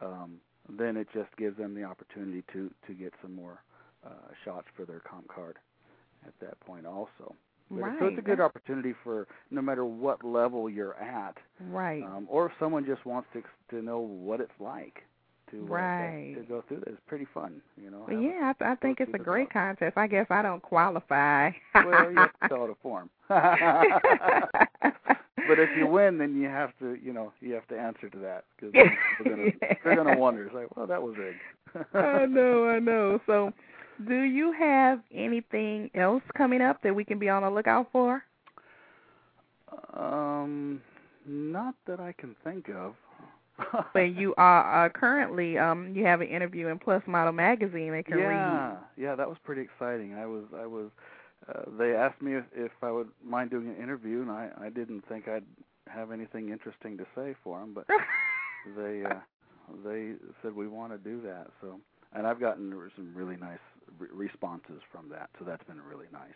[0.01, 0.41] um,
[0.77, 3.63] then it just gives them the opportunity to to get some more
[4.05, 5.55] uh, shots for their comp card
[6.27, 7.35] at that point also.
[7.69, 7.99] But Right.
[7.99, 11.37] So it's a good opportunity for no matter what level you're at,
[11.69, 12.03] Right.
[12.03, 15.03] um, or if someone just wants to to know what it's like
[15.51, 16.33] to uh, Right.
[16.35, 16.93] to, to go through this.
[16.93, 18.03] It's pretty fun, you know.
[18.07, 19.97] But yeah, I, I think it's a great contest.
[19.97, 21.51] I guess I don't qualify.
[21.75, 23.09] well, you have to fill out a form.
[25.47, 28.17] but if you win, then you have to, you know, you have to answer to
[28.19, 29.51] that because they're
[29.83, 30.45] they're gonna wonder.
[30.45, 31.41] It's like, well, that was rigged.
[31.93, 33.19] I know, I know.
[33.25, 33.53] So,
[34.05, 38.23] do you have anything else coming up that we can be on the lookout for?
[39.93, 40.81] Um,
[41.25, 42.95] not that I can think of.
[43.93, 48.03] but you are uh, currently um you have an interview in Plus Model magazine they
[48.03, 48.77] can yeah, read.
[48.97, 50.13] yeah, that was pretty exciting.
[50.13, 50.89] I was, I was.
[51.49, 54.69] Uh, they asked me if, if I would mind doing an interview, and I, I
[54.69, 55.45] didn't think I'd
[55.87, 57.85] have anything interesting to say for them, but
[58.77, 59.19] they, uh,
[59.85, 61.47] they said we want to do that.
[61.61, 61.79] So,
[62.13, 63.59] and I've gotten some really nice
[63.99, 66.33] re- responses from that, so that's been really nice.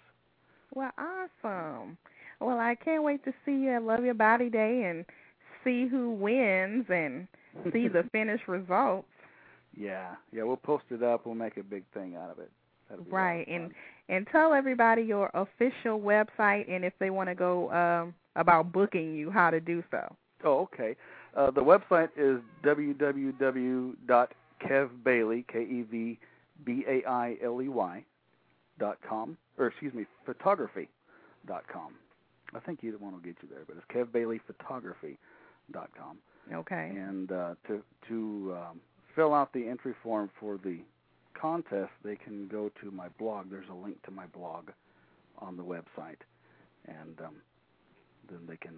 [0.74, 1.98] Well, awesome.
[2.40, 5.06] Well, I can't wait to see you at Love Your Body Day and
[5.64, 7.28] see who wins and
[7.72, 9.08] see the finished results.
[9.78, 11.26] Yeah, yeah, we'll post it up.
[11.26, 12.52] We'll make a big thing out of it.
[12.90, 13.72] That'll be a lot of Right, and
[14.10, 19.16] and tell everybody your official website and if they want to go um about booking
[19.16, 20.16] you, how to do so.
[20.44, 20.96] Oh, okay.
[21.36, 26.20] Uh, the website is www.kevbailey, K E V
[26.64, 28.06] B A I L E Y,
[28.80, 30.90] dot com, or excuse me, photography
[31.48, 31.94] dot com.
[32.54, 35.18] I think either one will get you there, but it's kevbaileyphotography
[35.72, 36.18] dot com.
[36.54, 36.92] Okay.
[36.96, 38.82] And uh, to to um,
[39.16, 40.80] fill out the entry form for the
[41.34, 43.50] contest, they can go to my blog.
[43.50, 44.70] There's a link to my blog
[45.40, 46.22] on the website,
[46.88, 47.36] and um,
[48.30, 48.74] then they can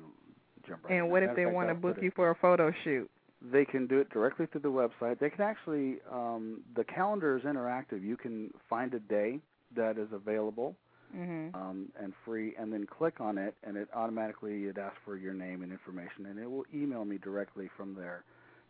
[0.67, 0.93] jump right.
[0.93, 3.09] in And what if they want to book you for a photo shoot?
[3.51, 5.19] They can do it directly through the website.
[5.19, 8.03] They can actually um, the calendar is interactive.
[8.03, 9.39] You can find a day
[9.75, 10.75] that is available
[11.15, 11.53] Mhm.
[11.53, 15.33] um, and free, and then click on it, and it automatically it asks for your
[15.33, 18.23] name and information, and it will email me directly from there,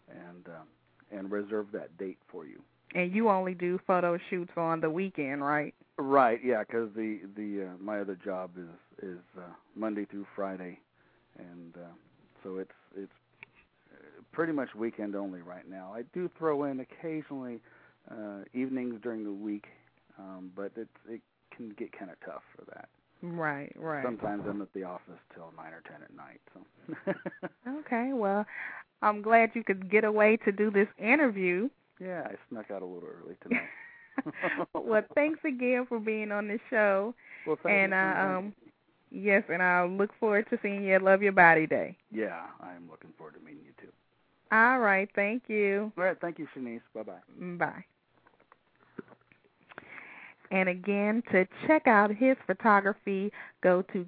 [0.09, 0.67] and um,
[1.11, 2.61] and reserve that date for you.
[2.95, 5.73] And you only do photo shoots on the weekend, right?
[5.97, 8.69] Right, yeah, because the the uh, my other job is
[9.01, 9.41] is uh,
[9.75, 10.79] Monday through Friday,
[11.37, 11.91] and uh,
[12.43, 12.71] so it's
[14.33, 15.93] pretty much weekend only right now.
[15.95, 17.59] I do throw in occasionally
[18.11, 19.65] uh, evenings during the week,
[20.19, 21.21] um, but it's it
[21.55, 22.89] can get kind of tough for that.
[23.21, 24.03] Right, right.
[24.03, 26.41] Sometimes I'm at the office till nine or ten at night.
[26.53, 28.45] So Okay, well,
[29.01, 31.69] I'm glad you could get away to do this interview.
[32.01, 33.69] yeah, I snuck out a little early tonight.
[34.73, 37.13] well, thanks again for being on the show.
[37.47, 38.53] well, thank and you uh, um
[39.11, 41.95] yes, and I look forward to seeing you at Love Your Body Day.
[42.11, 43.91] yeah, I'm looking forward to meeting you too.
[44.53, 45.91] All right, thank you.
[45.97, 46.81] All right, thank you, Chenese.
[46.93, 47.13] Bye bye.
[47.57, 47.83] Bye.
[50.51, 53.31] And again, to check out his photography,
[53.63, 54.07] go to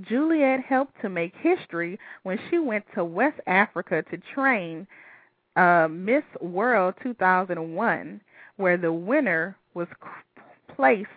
[0.00, 4.86] Juliette helped to make history when she went to West Africa to train
[5.56, 8.20] uh, Miss World 2001,
[8.56, 9.86] where the winner was
[10.74, 11.08] placed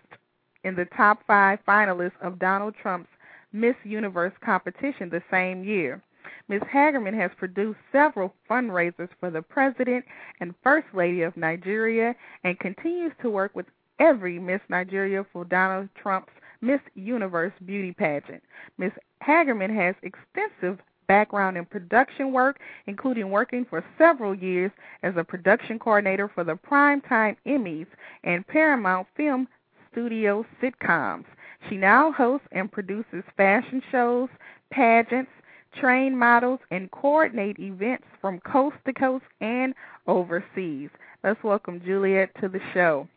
[0.64, 3.10] in the top five finalists of Donald Trump's
[3.52, 6.02] Miss Universe competition the same year.
[6.50, 6.62] Ms.
[6.74, 10.06] Hagerman has produced several fundraisers for the President
[10.40, 13.66] and First Lady of Nigeria and continues to work with
[14.00, 16.32] every Miss Nigeria for Donald Trump's
[16.62, 18.44] Miss Universe beauty pageant.
[18.78, 18.92] Miss
[19.22, 24.72] Hagerman has extensive background in production work, including working for several years
[25.04, 27.88] as a production coordinator for the Primetime Emmys
[28.24, 29.48] and Paramount Film
[29.92, 31.26] Studio sitcoms.
[31.70, 34.30] She now hosts and produces fashion shows,
[34.70, 35.32] pageants,
[35.80, 39.74] train models, and coordinate events from coast to coast and
[40.08, 40.90] overseas.
[41.24, 43.08] Let's welcome Juliette to the show.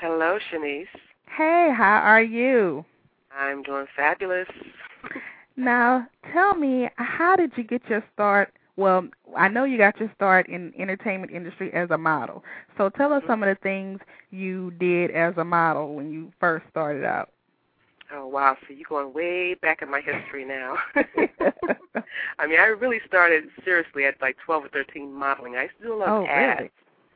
[0.00, 0.86] Hello, Chenese.
[1.28, 2.84] Hey, how are you?
[3.30, 4.48] I'm doing fabulous.
[5.56, 8.54] Now, tell me, how did you get your start?
[8.76, 12.44] Well, I know you got your start in entertainment industry as a model.
[12.76, 13.32] So tell us mm-hmm.
[13.32, 14.00] some of the things
[14.30, 17.30] you did as a model when you first started out.
[18.12, 20.76] Oh wow, so you're going way back in my history now.
[22.38, 25.56] I mean, I really started seriously at like 12 or 13 modeling.
[25.56, 26.60] I used to do a lot Oh, of ads.
[26.60, 26.70] really?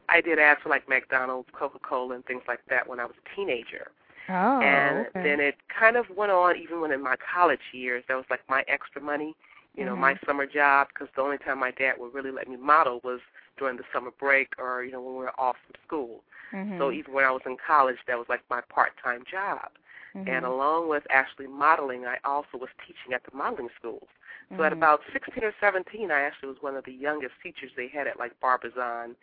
[0.08, 3.36] I did ads for like McDonald's, Coca-Cola, and things like that when I was a
[3.36, 3.92] teenager.
[4.30, 5.22] Oh, and okay.
[5.22, 8.04] then it kind of went on even when in my college years.
[8.08, 9.34] That was like my extra money,
[9.76, 10.26] you know, my Mhm.
[10.26, 10.88] summer job.
[10.88, 13.20] Because the only time my dad would really let me model was
[13.58, 16.22] during the summer break or you know when we were off from school.
[16.52, 16.78] Mhm.
[16.78, 19.70] So even when I was in college, that was like my part-time job.
[20.14, 20.28] Mhm.
[20.28, 24.08] And along with actually modeling, I also was teaching at the modeling schools.
[24.56, 24.72] So at Mhm.
[24.72, 28.18] about 16 or 17, I actually was one of the youngest teachers they had at
[28.18, 29.16] like Barbizon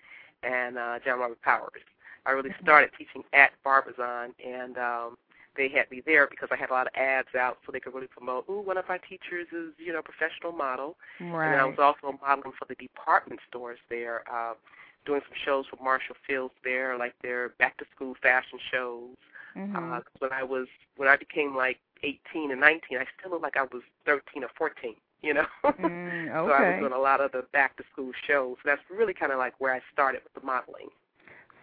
[0.44, 1.82] and uh, John Robert Powers.
[2.28, 5.18] I really started teaching at Barbizon, and um,
[5.56, 7.94] they had me there because I had a lot of ads out so they could
[7.96, 10.98] really promote, ooh, one of our teachers is, you know, a professional model.
[11.20, 11.52] right.
[11.54, 14.54] And I was also modeling for the department stores there, uh,
[15.06, 19.16] doing some shows for Marshall Fields there, like their back-to-school fashion shows.
[19.56, 19.76] Mhm.
[19.76, 20.68] Uh, when I was
[20.98, 24.50] when I became like 18 and 19, I still looked like I was 13 or
[24.58, 24.96] 14.
[25.24, 25.48] you know.
[25.64, 28.58] Mm, So I was doing a lot of the back to school shows.
[28.62, 30.90] So that's really kind of like where I started with the modeling.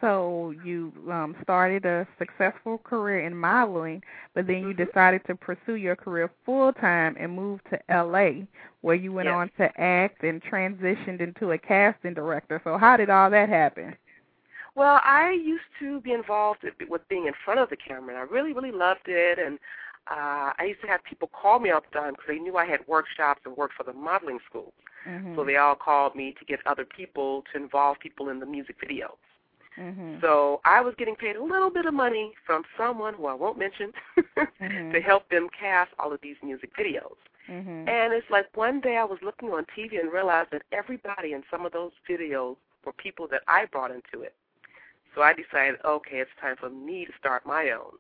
[0.05, 4.03] So you um, started a successful career in modeling,
[4.35, 4.87] but then you Mhm.
[4.87, 8.47] decided to pursue your career full time and moved to L.A.,
[8.83, 9.35] where you went Yes.
[9.35, 12.61] on to act and transitioned into a casting director.
[12.65, 13.97] So how did all that happen?
[14.75, 18.23] Well, I used to be involved with being in front of the camera, and I
[18.23, 19.39] really, really loved it.
[19.39, 19.59] And
[20.11, 22.67] uh, I used to have people call me all the time because they knew I
[22.67, 24.75] had workshops and worked for the modeling school.
[25.07, 25.35] Mhm.
[25.35, 28.77] So they all called me to get other people to involve people in the music
[28.81, 29.17] videos.
[29.77, 30.21] Mhm.
[30.21, 33.59] So I was getting paid a little bit of money from someone who I won't
[33.59, 33.93] mention
[34.61, 34.93] Mhm.
[34.93, 37.17] to help them cast all of these music videos.
[37.49, 37.89] Mhm.
[37.89, 41.43] And it's like one day I was looking on TV and realized that everybody in
[41.51, 44.35] some of those videos were people that I brought into it.
[45.15, 47.99] So I decided, okay, it's time for me to start my own.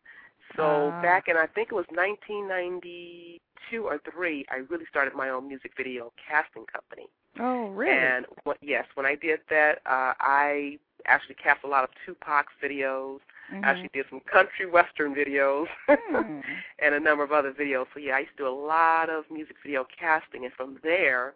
[0.56, 1.00] So Ah.
[1.02, 5.72] back in I think it was 1992 or three, I really started my own music
[5.76, 7.08] video casting company.
[7.40, 7.92] Oh, really?
[7.92, 12.52] And what, yes, when I did that, uh, I actually cast a lot of Tupac's
[12.62, 13.20] videos.
[13.52, 13.64] Mhm.
[13.64, 16.40] I actually did some country western videos Hmm.
[16.78, 17.86] and a number of other videos.
[17.92, 21.34] So yeah, I used to do a lot of music video casting, and from there,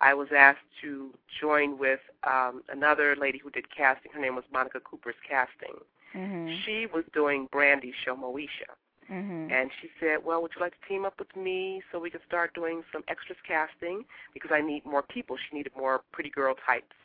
[0.00, 4.10] I was asked to join with um, another lady who did casting.
[4.12, 5.76] Her name was Monica Cooper's Casting.
[6.14, 6.62] Mhm.
[6.64, 8.74] She was doing Brandy's show Moesha,
[9.10, 9.52] Mhm.
[9.52, 12.22] and she said, "Well, would you like to team up with me so we can
[12.26, 16.54] start doing some extras casting because I need more people." She needed more pretty girl
[16.54, 16.96] types.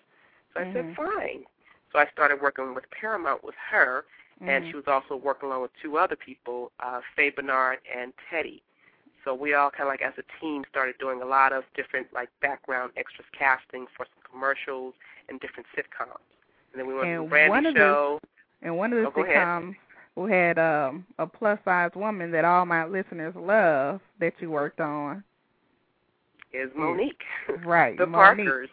[0.53, 0.73] So I Mhm.
[0.73, 1.45] said, "Fine."
[1.95, 4.03] So I started working with Paramount with her,
[4.41, 4.69] and Mhm.
[4.69, 8.61] she was also working along with two other people, uh, Faye Bernard and Teddy.
[9.23, 12.11] So we all kind of like as a team started doing a lot of different
[12.11, 14.93] like background extras casting for some commercials
[15.29, 16.19] and different sitcoms.
[16.73, 18.19] And then we went to the Brandy one of the- show.
[18.61, 19.77] And one of the Oh, sitcoms
[20.15, 24.81] who had um, a plus size woman that all my listeners love that you worked
[24.81, 25.23] on.
[26.51, 27.23] is Mo'Nique.
[27.65, 28.45] Right, the Mo'Nique.
[28.45, 28.69] Parkers.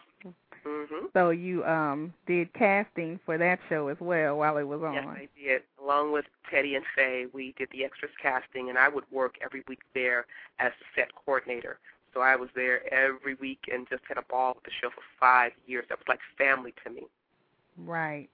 [0.65, 1.11] Mhm.
[1.13, 4.93] So you um did casting for that show as well while it was on.
[4.93, 5.63] Yes, I did.
[5.81, 9.63] Along with Teddy and Faye, we did the extras casting, and I would work every
[9.67, 10.25] week there
[10.59, 11.79] as the set coordinator.
[12.13, 15.01] So I was there every week and just had a ball with the show for
[15.19, 15.85] five years.
[15.89, 17.07] That was like family to me.
[17.77, 18.29] Right.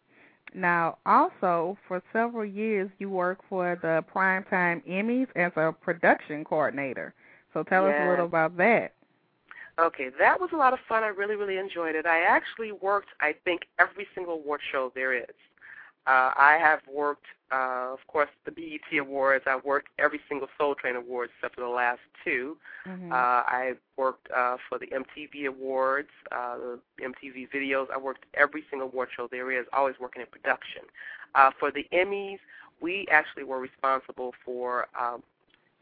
[0.54, 7.14] Now, also for several years, you worked for the Primetime Emmys as a production coordinator.
[7.54, 8.94] So tell us a little about that.
[9.80, 11.04] Okay, that was a lot of fun.
[11.04, 12.06] I really, really enjoyed it.
[12.06, 15.36] I actually worked, I think, every single award show there is.
[16.08, 19.46] Uh, I have worked, uh, of course, the BET Awards.
[19.48, 22.58] I've worked every single Soul Train Awards except for the last two.
[22.88, 23.12] Mhm.
[23.12, 27.88] Uh, I worked uh, for the MTV Awards, uh, the MTV videos.
[27.94, 30.84] I worked every single award show there is, always working in production.
[31.36, 32.40] Uh, for the Emmys,
[32.82, 35.22] we actually were responsible for um,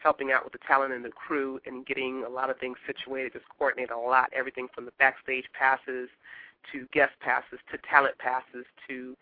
[0.07, 3.33] helping out with the talent and the crew and getting a lot of things situated,
[3.33, 6.07] just coordinating a lot, everything from the backstage passes
[6.71, 9.17] to guest passes to talent passes to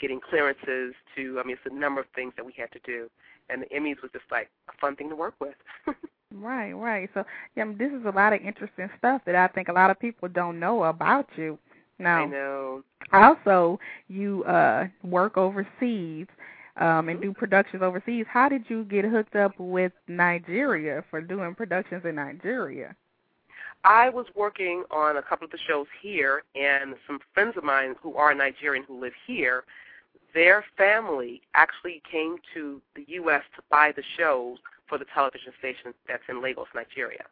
[0.00, 3.10] getting clearances to, I mean, it's a number of things that we had to do.
[3.50, 5.56] And the Emmys was just like a fun thing to work with.
[6.32, 7.10] Right, right.
[7.12, 7.24] So,
[7.56, 10.28] yeah, this is a lot of interesting stuff that I think a lot of people
[10.28, 11.58] don't know about you.
[11.98, 12.82] Now, I know.
[13.12, 16.28] also you uh work overseas
[16.80, 18.26] um and do productions overseas.
[18.28, 22.96] How did you get hooked up with Nigeria for doing productions in Nigeria?
[23.84, 27.94] I was working on a couple of the shows here, and some friends of mine
[28.02, 29.64] who are Nigerian who live here,
[30.34, 33.42] their family actually came to the U.S.
[33.56, 37.24] to buy the shows for the television station that's in Lagos, Nigeria.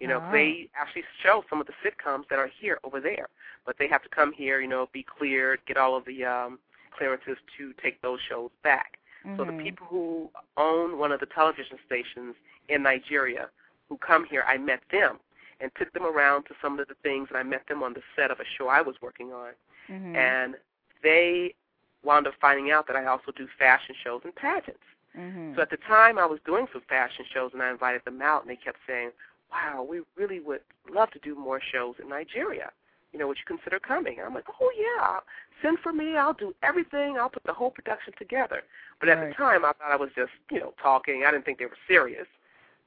[0.00, 0.32] You know, Oh.
[0.32, 3.28] they actually show some of the sitcoms that are here over there,
[3.64, 6.58] but they have to come here, you know, be cleared, get all of the um,
[6.96, 8.98] clearances to take those shows back.
[9.36, 9.62] So the Mhm.
[9.62, 12.36] people who own one of the television stations
[12.68, 13.50] in Nigeria
[13.88, 15.18] who come here, I met them
[15.60, 18.02] and took them around to some of the things, and I met them on the
[18.14, 19.52] set of a show I was working on.
[19.88, 20.14] Mhm.
[20.14, 20.56] And
[21.02, 21.54] they
[22.02, 24.84] wound up finding out that I also do fashion shows and pageants.
[25.16, 25.56] Mhm.
[25.56, 28.42] So at the time, I was doing some fashion shows, and I invited them out,
[28.42, 29.12] and they kept saying,
[29.50, 32.70] "Wow, we really would love to do more shows in Nigeria.
[33.16, 35.20] You know, would you consider coming?" I'm like, "Oh yeah,
[35.62, 36.18] send for me.
[36.18, 37.16] I'll do everything.
[37.16, 38.62] I'll put the whole production together."
[39.00, 39.28] But at Right.
[39.30, 41.24] the time, I thought I was just, you know, talking.
[41.24, 42.26] I didn't think they were serious.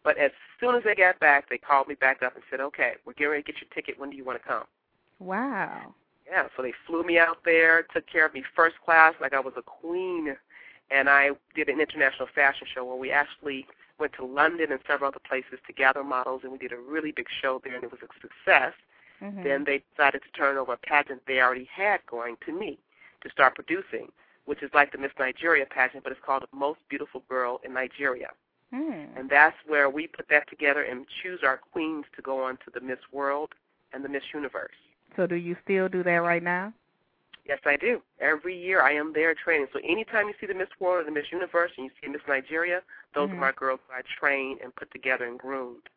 [0.04, 2.98] But as soon as they got back, they called me back up and said, "Okay,
[3.06, 3.98] we're getting ready to get your ticket.
[3.98, 4.68] When do you want to come?"
[5.18, 5.96] Wow.
[6.28, 9.40] Yeah, so they flew me out there, took care of me first class like I
[9.40, 10.38] was a queen,
[10.92, 13.66] and I did an international fashion show where we actually
[13.98, 17.12] went to London and several other places to gather models, and we did a really
[17.12, 18.74] big show there, and it was a success.
[19.22, 19.44] Mhm.
[19.44, 22.80] Then they decided to turn over a pageant they already had going to me
[23.22, 24.12] to start producing,
[24.46, 27.74] which is like the Miss Nigeria pageant, but it's called the Most Beautiful Girl in
[27.74, 28.30] Nigeria.
[28.72, 29.06] Hmm.
[29.16, 32.70] And that's where we put that together and choose our queens to go on to
[32.72, 33.54] the Miss World
[33.94, 34.76] and the Miss Universe.
[35.16, 36.72] So do you still do that right now?
[37.46, 38.04] Yes, I do.
[38.20, 39.68] Every year I am there training.
[39.74, 42.22] So anytime you see the Miss World or the Miss Universe and you see Miss
[42.28, 42.84] Nigeria,
[43.16, 43.34] those Mhm.
[43.34, 45.90] are my girls who I train and put together and groomed.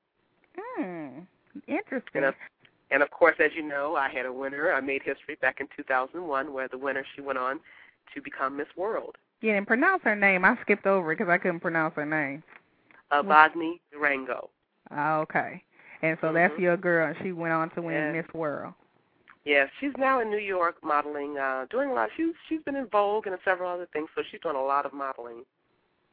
[0.56, 1.20] Hmm.
[1.66, 2.24] Interesting.
[2.24, 2.34] And
[2.92, 4.72] and of course, as you know, I had a winner.
[4.72, 7.58] I made history back in 2001 where the winner, she went on
[8.14, 9.16] to become Miss World.
[9.40, 10.44] Yeah, and pronounce her name.
[10.44, 12.42] I skipped over it because I couldn't pronounce her name.
[13.10, 14.50] Uh, Bosni Durango.
[14.90, 15.62] Oh, okay.
[16.02, 16.60] And so that's Mhm.
[16.60, 18.12] your girl, and she went on to win Yeah.
[18.12, 18.74] Miss World.
[19.44, 22.10] Yes, she's now in New York modeling, uh, doing a lot.
[22.16, 24.92] She's she's been in Vogue and several other things, so she's doing a lot of
[24.92, 25.44] modeling.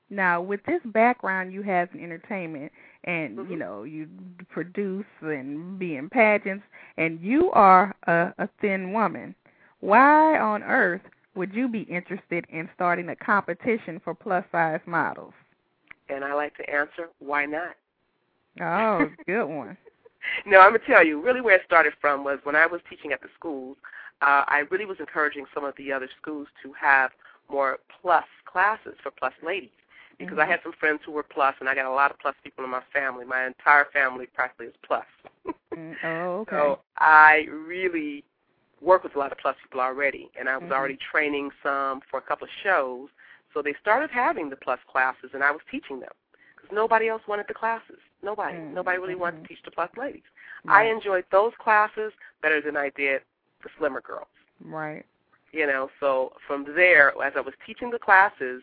[0.10, 2.72] Now, with this background you have in entertainment,
[3.04, 3.60] and you Mhm.
[3.60, 4.08] know you
[4.50, 6.66] produce and be in pageants,
[6.98, 9.36] and you are a, a thin woman,
[9.82, 11.02] why on earth
[11.36, 15.34] would you be interested in starting a competition for plus size models?
[16.10, 17.76] And I like to answer, why not?
[18.60, 19.78] Oh, good one.
[20.46, 23.12] no, I'm gonna tell you, really where it started from was when I was teaching
[23.14, 23.78] at the schools.
[24.22, 27.12] Uh, I really was encouraging some of the other schools to have
[27.50, 29.70] more plus classes for plus ladies
[30.20, 30.50] because I Mhm.
[30.52, 32.70] had some friends who were plus, and I got a lot of plus people in
[32.72, 33.26] my family.
[33.26, 35.06] My entire family practically is plus.
[35.76, 36.56] Mm, oh, okay.
[36.58, 38.24] So I really
[38.82, 40.72] work with a lot of plus people already, and I was Mhm.
[40.72, 43.10] already training some for a couple of shows.
[43.54, 46.14] So they started having the plus classes, and I was teaching them
[46.56, 48.00] because nobody else wanted the classes.
[48.22, 50.24] Nobody, Mm, nobody really wanted to teach the plus ladies.
[50.68, 53.22] I enjoyed those classes better than I did
[53.64, 54.28] the slimmer girls.
[54.64, 55.06] right.
[55.52, 58.62] You know, so from there, as I was teaching the classes,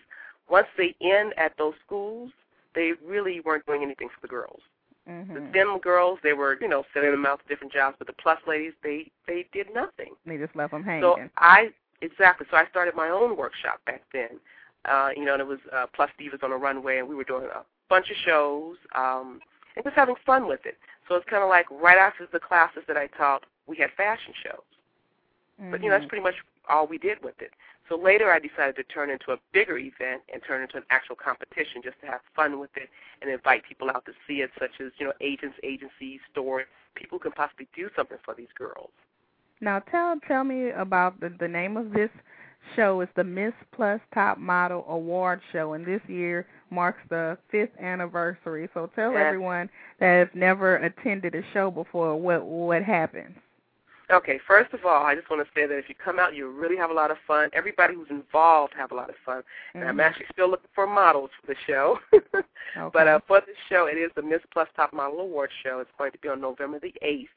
[0.49, 2.31] once they end at those schools,
[2.75, 4.61] they really weren't doing anything for the girls.
[5.07, 5.53] The Mhm.
[5.53, 8.39] thin girls, they were, you know, sending them out to different jobs, but the plus
[8.47, 10.17] ladies, they they did nothing.
[10.25, 11.03] They just left them hanging.
[11.03, 12.47] So I exactly.
[12.51, 14.41] So I started my own workshop back then.
[14.85, 17.25] Uh, you know, and it was uh, Plus Divas on a runway, and we were
[17.25, 19.41] doing a bunch of shows um,
[19.75, 20.79] and just having fun with it.
[21.09, 24.33] So it's kind of like right after the classes that I taught, we had fashion
[24.45, 24.63] shows.
[25.71, 26.09] But you know, that's Mhm.
[26.09, 26.37] pretty much
[26.69, 27.53] all we did with it.
[27.89, 31.15] So later, I decided to turn into a bigger event and turn into an actual
[31.17, 32.89] competition, just to have fun with it
[33.23, 37.19] and invite people out to see it, such as you know, agents, agencies, stores, people
[37.19, 38.91] who can possibly do something for these girls.
[39.61, 42.11] Now tell tell me about the the name of this
[42.75, 47.71] show is the Miss Plus Top Model Award Show, and this year marks the fifth
[47.81, 48.69] anniversary.
[48.75, 49.25] So tell Yes.
[49.27, 49.71] everyone
[50.01, 53.37] that has never attended a show before what what happens.
[54.11, 56.49] Okay, first of all, I just want to say that if you come out, you
[56.49, 57.51] really have a lot of fun.
[57.53, 59.43] Everybody who's involved have a lot of fun.
[59.75, 60.03] And I'm Mhm.
[60.05, 61.99] actually still looking for models for the show.
[62.13, 62.43] Okay.
[62.93, 65.81] But uh, for the show, it is the Miss Plus Top Model Award Show.
[65.81, 67.29] It's going to be on November the 8th.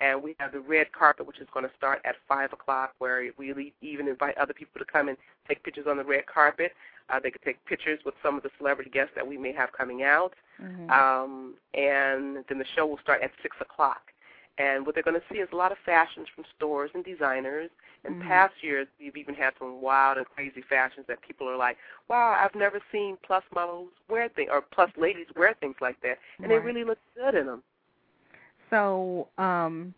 [0.00, 3.30] And we have the red carpet, which is going to start at 5 o'clock, where
[3.38, 5.16] we even invite other people to come and
[5.48, 6.72] take pictures on the red carpet.
[7.08, 9.72] Uh, they could take pictures with some of the celebrity guests that we may have
[9.72, 10.34] coming out.
[10.60, 10.90] Mhm.
[10.90, 14.12] Um, and then the show will start at 6 o'clock.
[14.58, 17.70] And what they're going to see is a lot of fashions from stores and designers.
[18.04, 18.28] In Mhm.
[18.28, 21.76] past years, we've even had some wild and crazy fashions that people are like,
[22.08, 26.18] wow, I've never seen plus models wear things, or plus ladies wear things like that.
[26.40, 27.62] And they really look good in them.
[28.70, 29.94] So, um,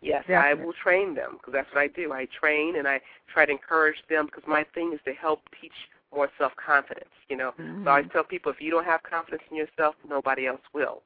[0.00, 2.12] Yes, I will train them because that's what I do.
[2.12, 5.74] I train and I try to encourage them because my thing is to help teach
[6.14, 7.10] more self confidence.
[7.28, 7.84] You know, Mhm.
[7.84, 11.02] so I always tell people if you don't have confidence in yourself, nobody else will.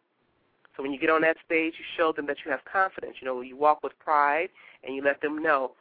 [0.76, 3.16] So when you get on that stage, you show them that you have confidence.
[3.20, 4.48] You know, you walk with pride
[4.84, 5.72] and you let them know,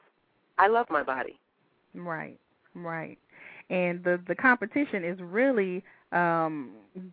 [0.57, 1.39] I love my body.
[1.95, 2.37] Right,
[2.75, 3.17] right.
[3.69, 6.71] And the the competition is really um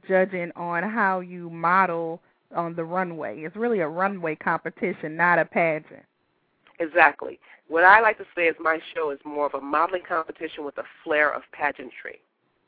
[0.08, 2.20] judging on how you model
[2.54, 3.40] on the runway.
[3.40, 6.04] It's really a runway competition, not a pageant.
[6.80, 7.38] Exactly.
[7.68, 10.78] What I like to say is my show is more of a modeling competition with
[10.78, 12.20] a flair of pageantry.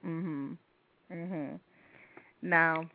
[0.05, 0.57] Mhm.
[1.11, 1.59] Mhm.
[2.43, 2.89] Now,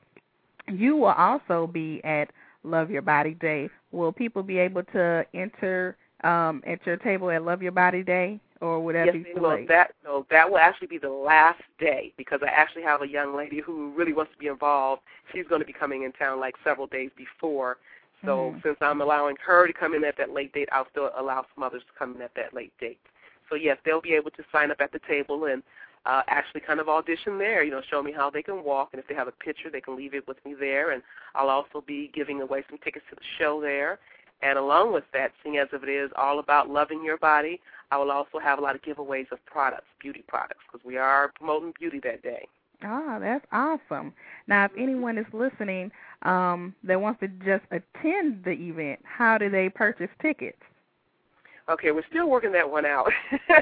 [0.68, 2.30] you will also be at
[2.63, 3.70] Love Your Body Day.
[3.91, 8.39] Will people be able to enter um, at your table at Love Your Body Day,
[8.61, 9.66] or would that yes, be will.
[9.68, 13.36] That no, that will actually be the last day because I actually have a young
[13.36, 15.01] lady who really wants to be involved.
[15.32, 17.78] She's going to be coming in town like several days before.
[18.24, 18.63] So Mhm.
[18.63, 21.63] since I'm allowing her to come in at that late date, I'll still allow some
[21.63, 22.99] others to come in at that late date.
[23.49, 25.61] So yes, they'll be able to sign up at the table and
[26.06, 27.64] uh, actually kind of audition there.
[27.64, 29.82] You know, show me how they can walk, and if they have a picture, they
[29.82, 30.91] can leave it with me there.
[30.91, 31.01] And
[31.34, 33.99] I'll also be giving away some tickets to the show there.
[34.41, 37.97] And along with that, seeing as if it is all about loving your body, I
[37.97, 41.74] will also have a lot of giveaways of products, beauty products, because we are promoting
[41.80, 42.47] beauty that day.
[42.84, 44.14] Ah, that's awesome.
[44.47, 45.91] Now, if anyone is listening
[46.24, 50.62] um, that wants to just attend the event, how do they purchase tickets?
[51.68, 53.11] Okay, we're still working that one out.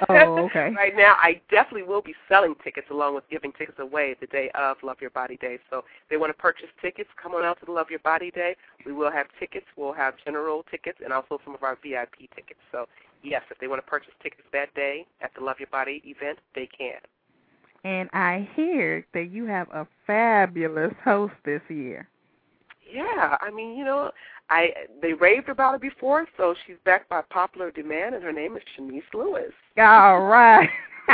[0.09, 0.73] Oh, okay.
[0.75, 4.51] right now, I definitely will be selling tickets along with giving tickets away the day
[4.55, 5.57] of Love Your Body Day.
[5.69, 8.29] So if they want to purchase tickets, come on out to the Love Your Body
[8.29, 8.57] Day.
[8.85, 9.65] We will have tickets.
[9.77, 12.59] We'll have general tickets and also some of our VIP tickets.
[12.73, 12.87] So
[13.23, 16.39] yes, if they want to purchase tickets that day at the Love Your Body event,
[16.55, 16.99] they can.
[17.85, 22.09] And I hear that you have a fabulous host this year.
[22.93, 24.11] Yeah, I mean, you know,
[24.49, 28.55] I they raved about it before, so she's back by popular demand, and her name
[28.55, 29.53] is Chenese Lewis.
[29.77, 30.69] All right.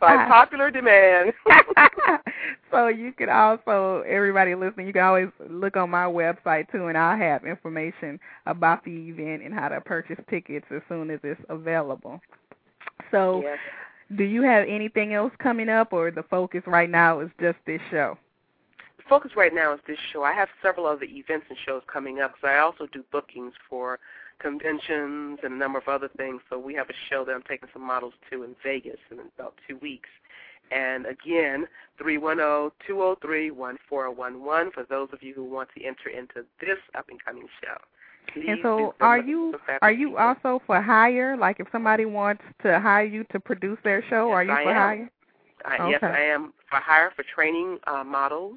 [0.00, 1.32] By popular demand.
[2.70, 6.96] so you can also everybody listening, you can always look on my website too and
[6.96, 11.40] I'll have information about the event and how to purchase tickets as soon as it's
[11.48, 12.20] available.
[13.10, 13.58] So yes.
[14.16, 17.80] do you have anything else coming up or the focus right now is just this
[17.90, 18.16] show?
[19.10, 20.22] Focus right now is this show.
[20.22, 23.98] I have several other events and shows coming up because I also do bookings for
[24.38, 26.40] conventions and a number of other things.
[26.48, 29.54] So we have a show that I'm taking some models to in Vegas in about
[29.66, 30.08] two weeks.
[30.70, 31.66] And again,
[32.00, 37.78] 310-203-1411 for those of you who want to enter into this up-and-coming show.
[38.32, 41.36] Please And so are you are you also for hire?
[41.36, 44.62] Like if somebody wants to hire you to produce their show, Yes, are you I
[44.62, 44.76] for am.
[44.76, 45.10] hire?
[45.64, 48.56] I, Yes, I am for hire for training uh, models.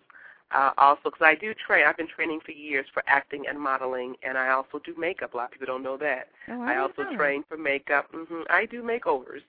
[0.52, 4.16] Uh, also, because I do train, I've been training for years for acting and modeling,
[4.22, 5.34] and I also do makeup.
[5.34, 6.28] A lot of people don't know that.
[6.48, 7.18] Oh, I didn't also know.
[7.18, 8.08] train for makeup.
[8.12, 9.42] hmm I do makeovers.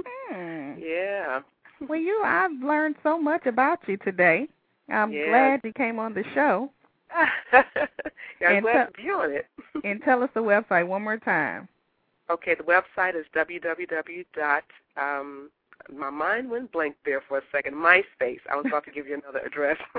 [0.00, 0.74] Hmm.
[0.82, 1.40] yeah.
[1.86, 4.48] Well, you, I've learned so much about you today.
[4.88, 5.28] I'm Yes.
[5.28, 6.70] glad you came on the show.
[7.52, 7.62] yeah,
[8.48, 9.46] I'm And glad so- to be on it.
[9.84, 11.68] And tell us the website one more time.
[12.30, 14.24] okay, the website is www.
[14.34, 14.64] dot
[14.96, 15.50] Um,
[15.90, 17.74] my mind went blank there for a second.
[17.74, 18.40] MySpace.
[18.50, 19.78] I was about to give you another address.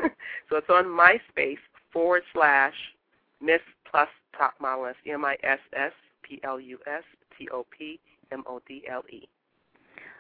[0.50, 1.58] so it's on MySpace
[1.92, 2.74] forward slash
[3.42, 4.92] Miss Plus Top Model.
[5.08, 5.92] M I S S
[6.24, 7.04] P L U S
[7.38, 8.00] T O P
[8.32, 9.28] M O D L E.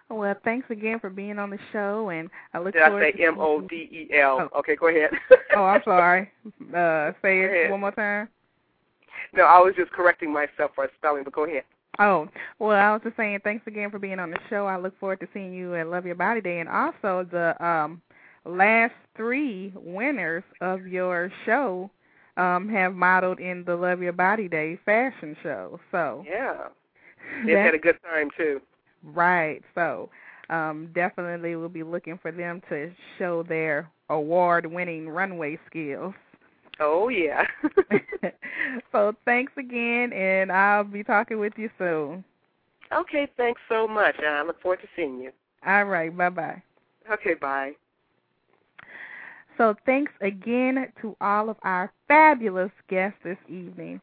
[0.09, 3.23] Well, thanks again for being on the show, and I look Did I forward say
[3.23, 4.49] M O D E L?
[4.53, 4.59] Oh.
[4.59, 5.11] Okay, go ahead.
[5.55, 6.31] Oh, I'm sorry.
[6.75, 8.27] Uh, say it one more time.
[9.33, 11.63] No, I was just correcting myself for a spelling, but go ahead.
[11.99, 12.27] Oh,
[12.59, 14.65] well, I was just saying thanks again for being on the show.
[14.65, 18.01] I look forward to seeing you at Love Your Body Day, and also the um
[18.45, 21.89] last three winners of your show
[22.35, 25.79] um have modeled in the Love Your Body Day fashion show.
[25.91, 26.69] So Yeah.
[27.45, 28.59] They've had a good time too.
[29.03, 29.61] Right.
[29.75, 30.09] So,
[30.49, 36.13] um, definitely we'll be looking for them to show their award-winning runway skills.
[36.79, 37.45] Oh yeah.
[38.91, 42.23] so, thanks again, and I'll be talking with you soon.
[42.91, 44.15] okay, thanks so much.
[44.19, 45.31] I look forward to seeing you.
[45.65, 46.15] All right.
[46.15, 46.63] Bye bye.
[47.11, 47.71] Okay, bye.
[49.57, 54.01] So, thanks again to all of our fabulous guests this evening.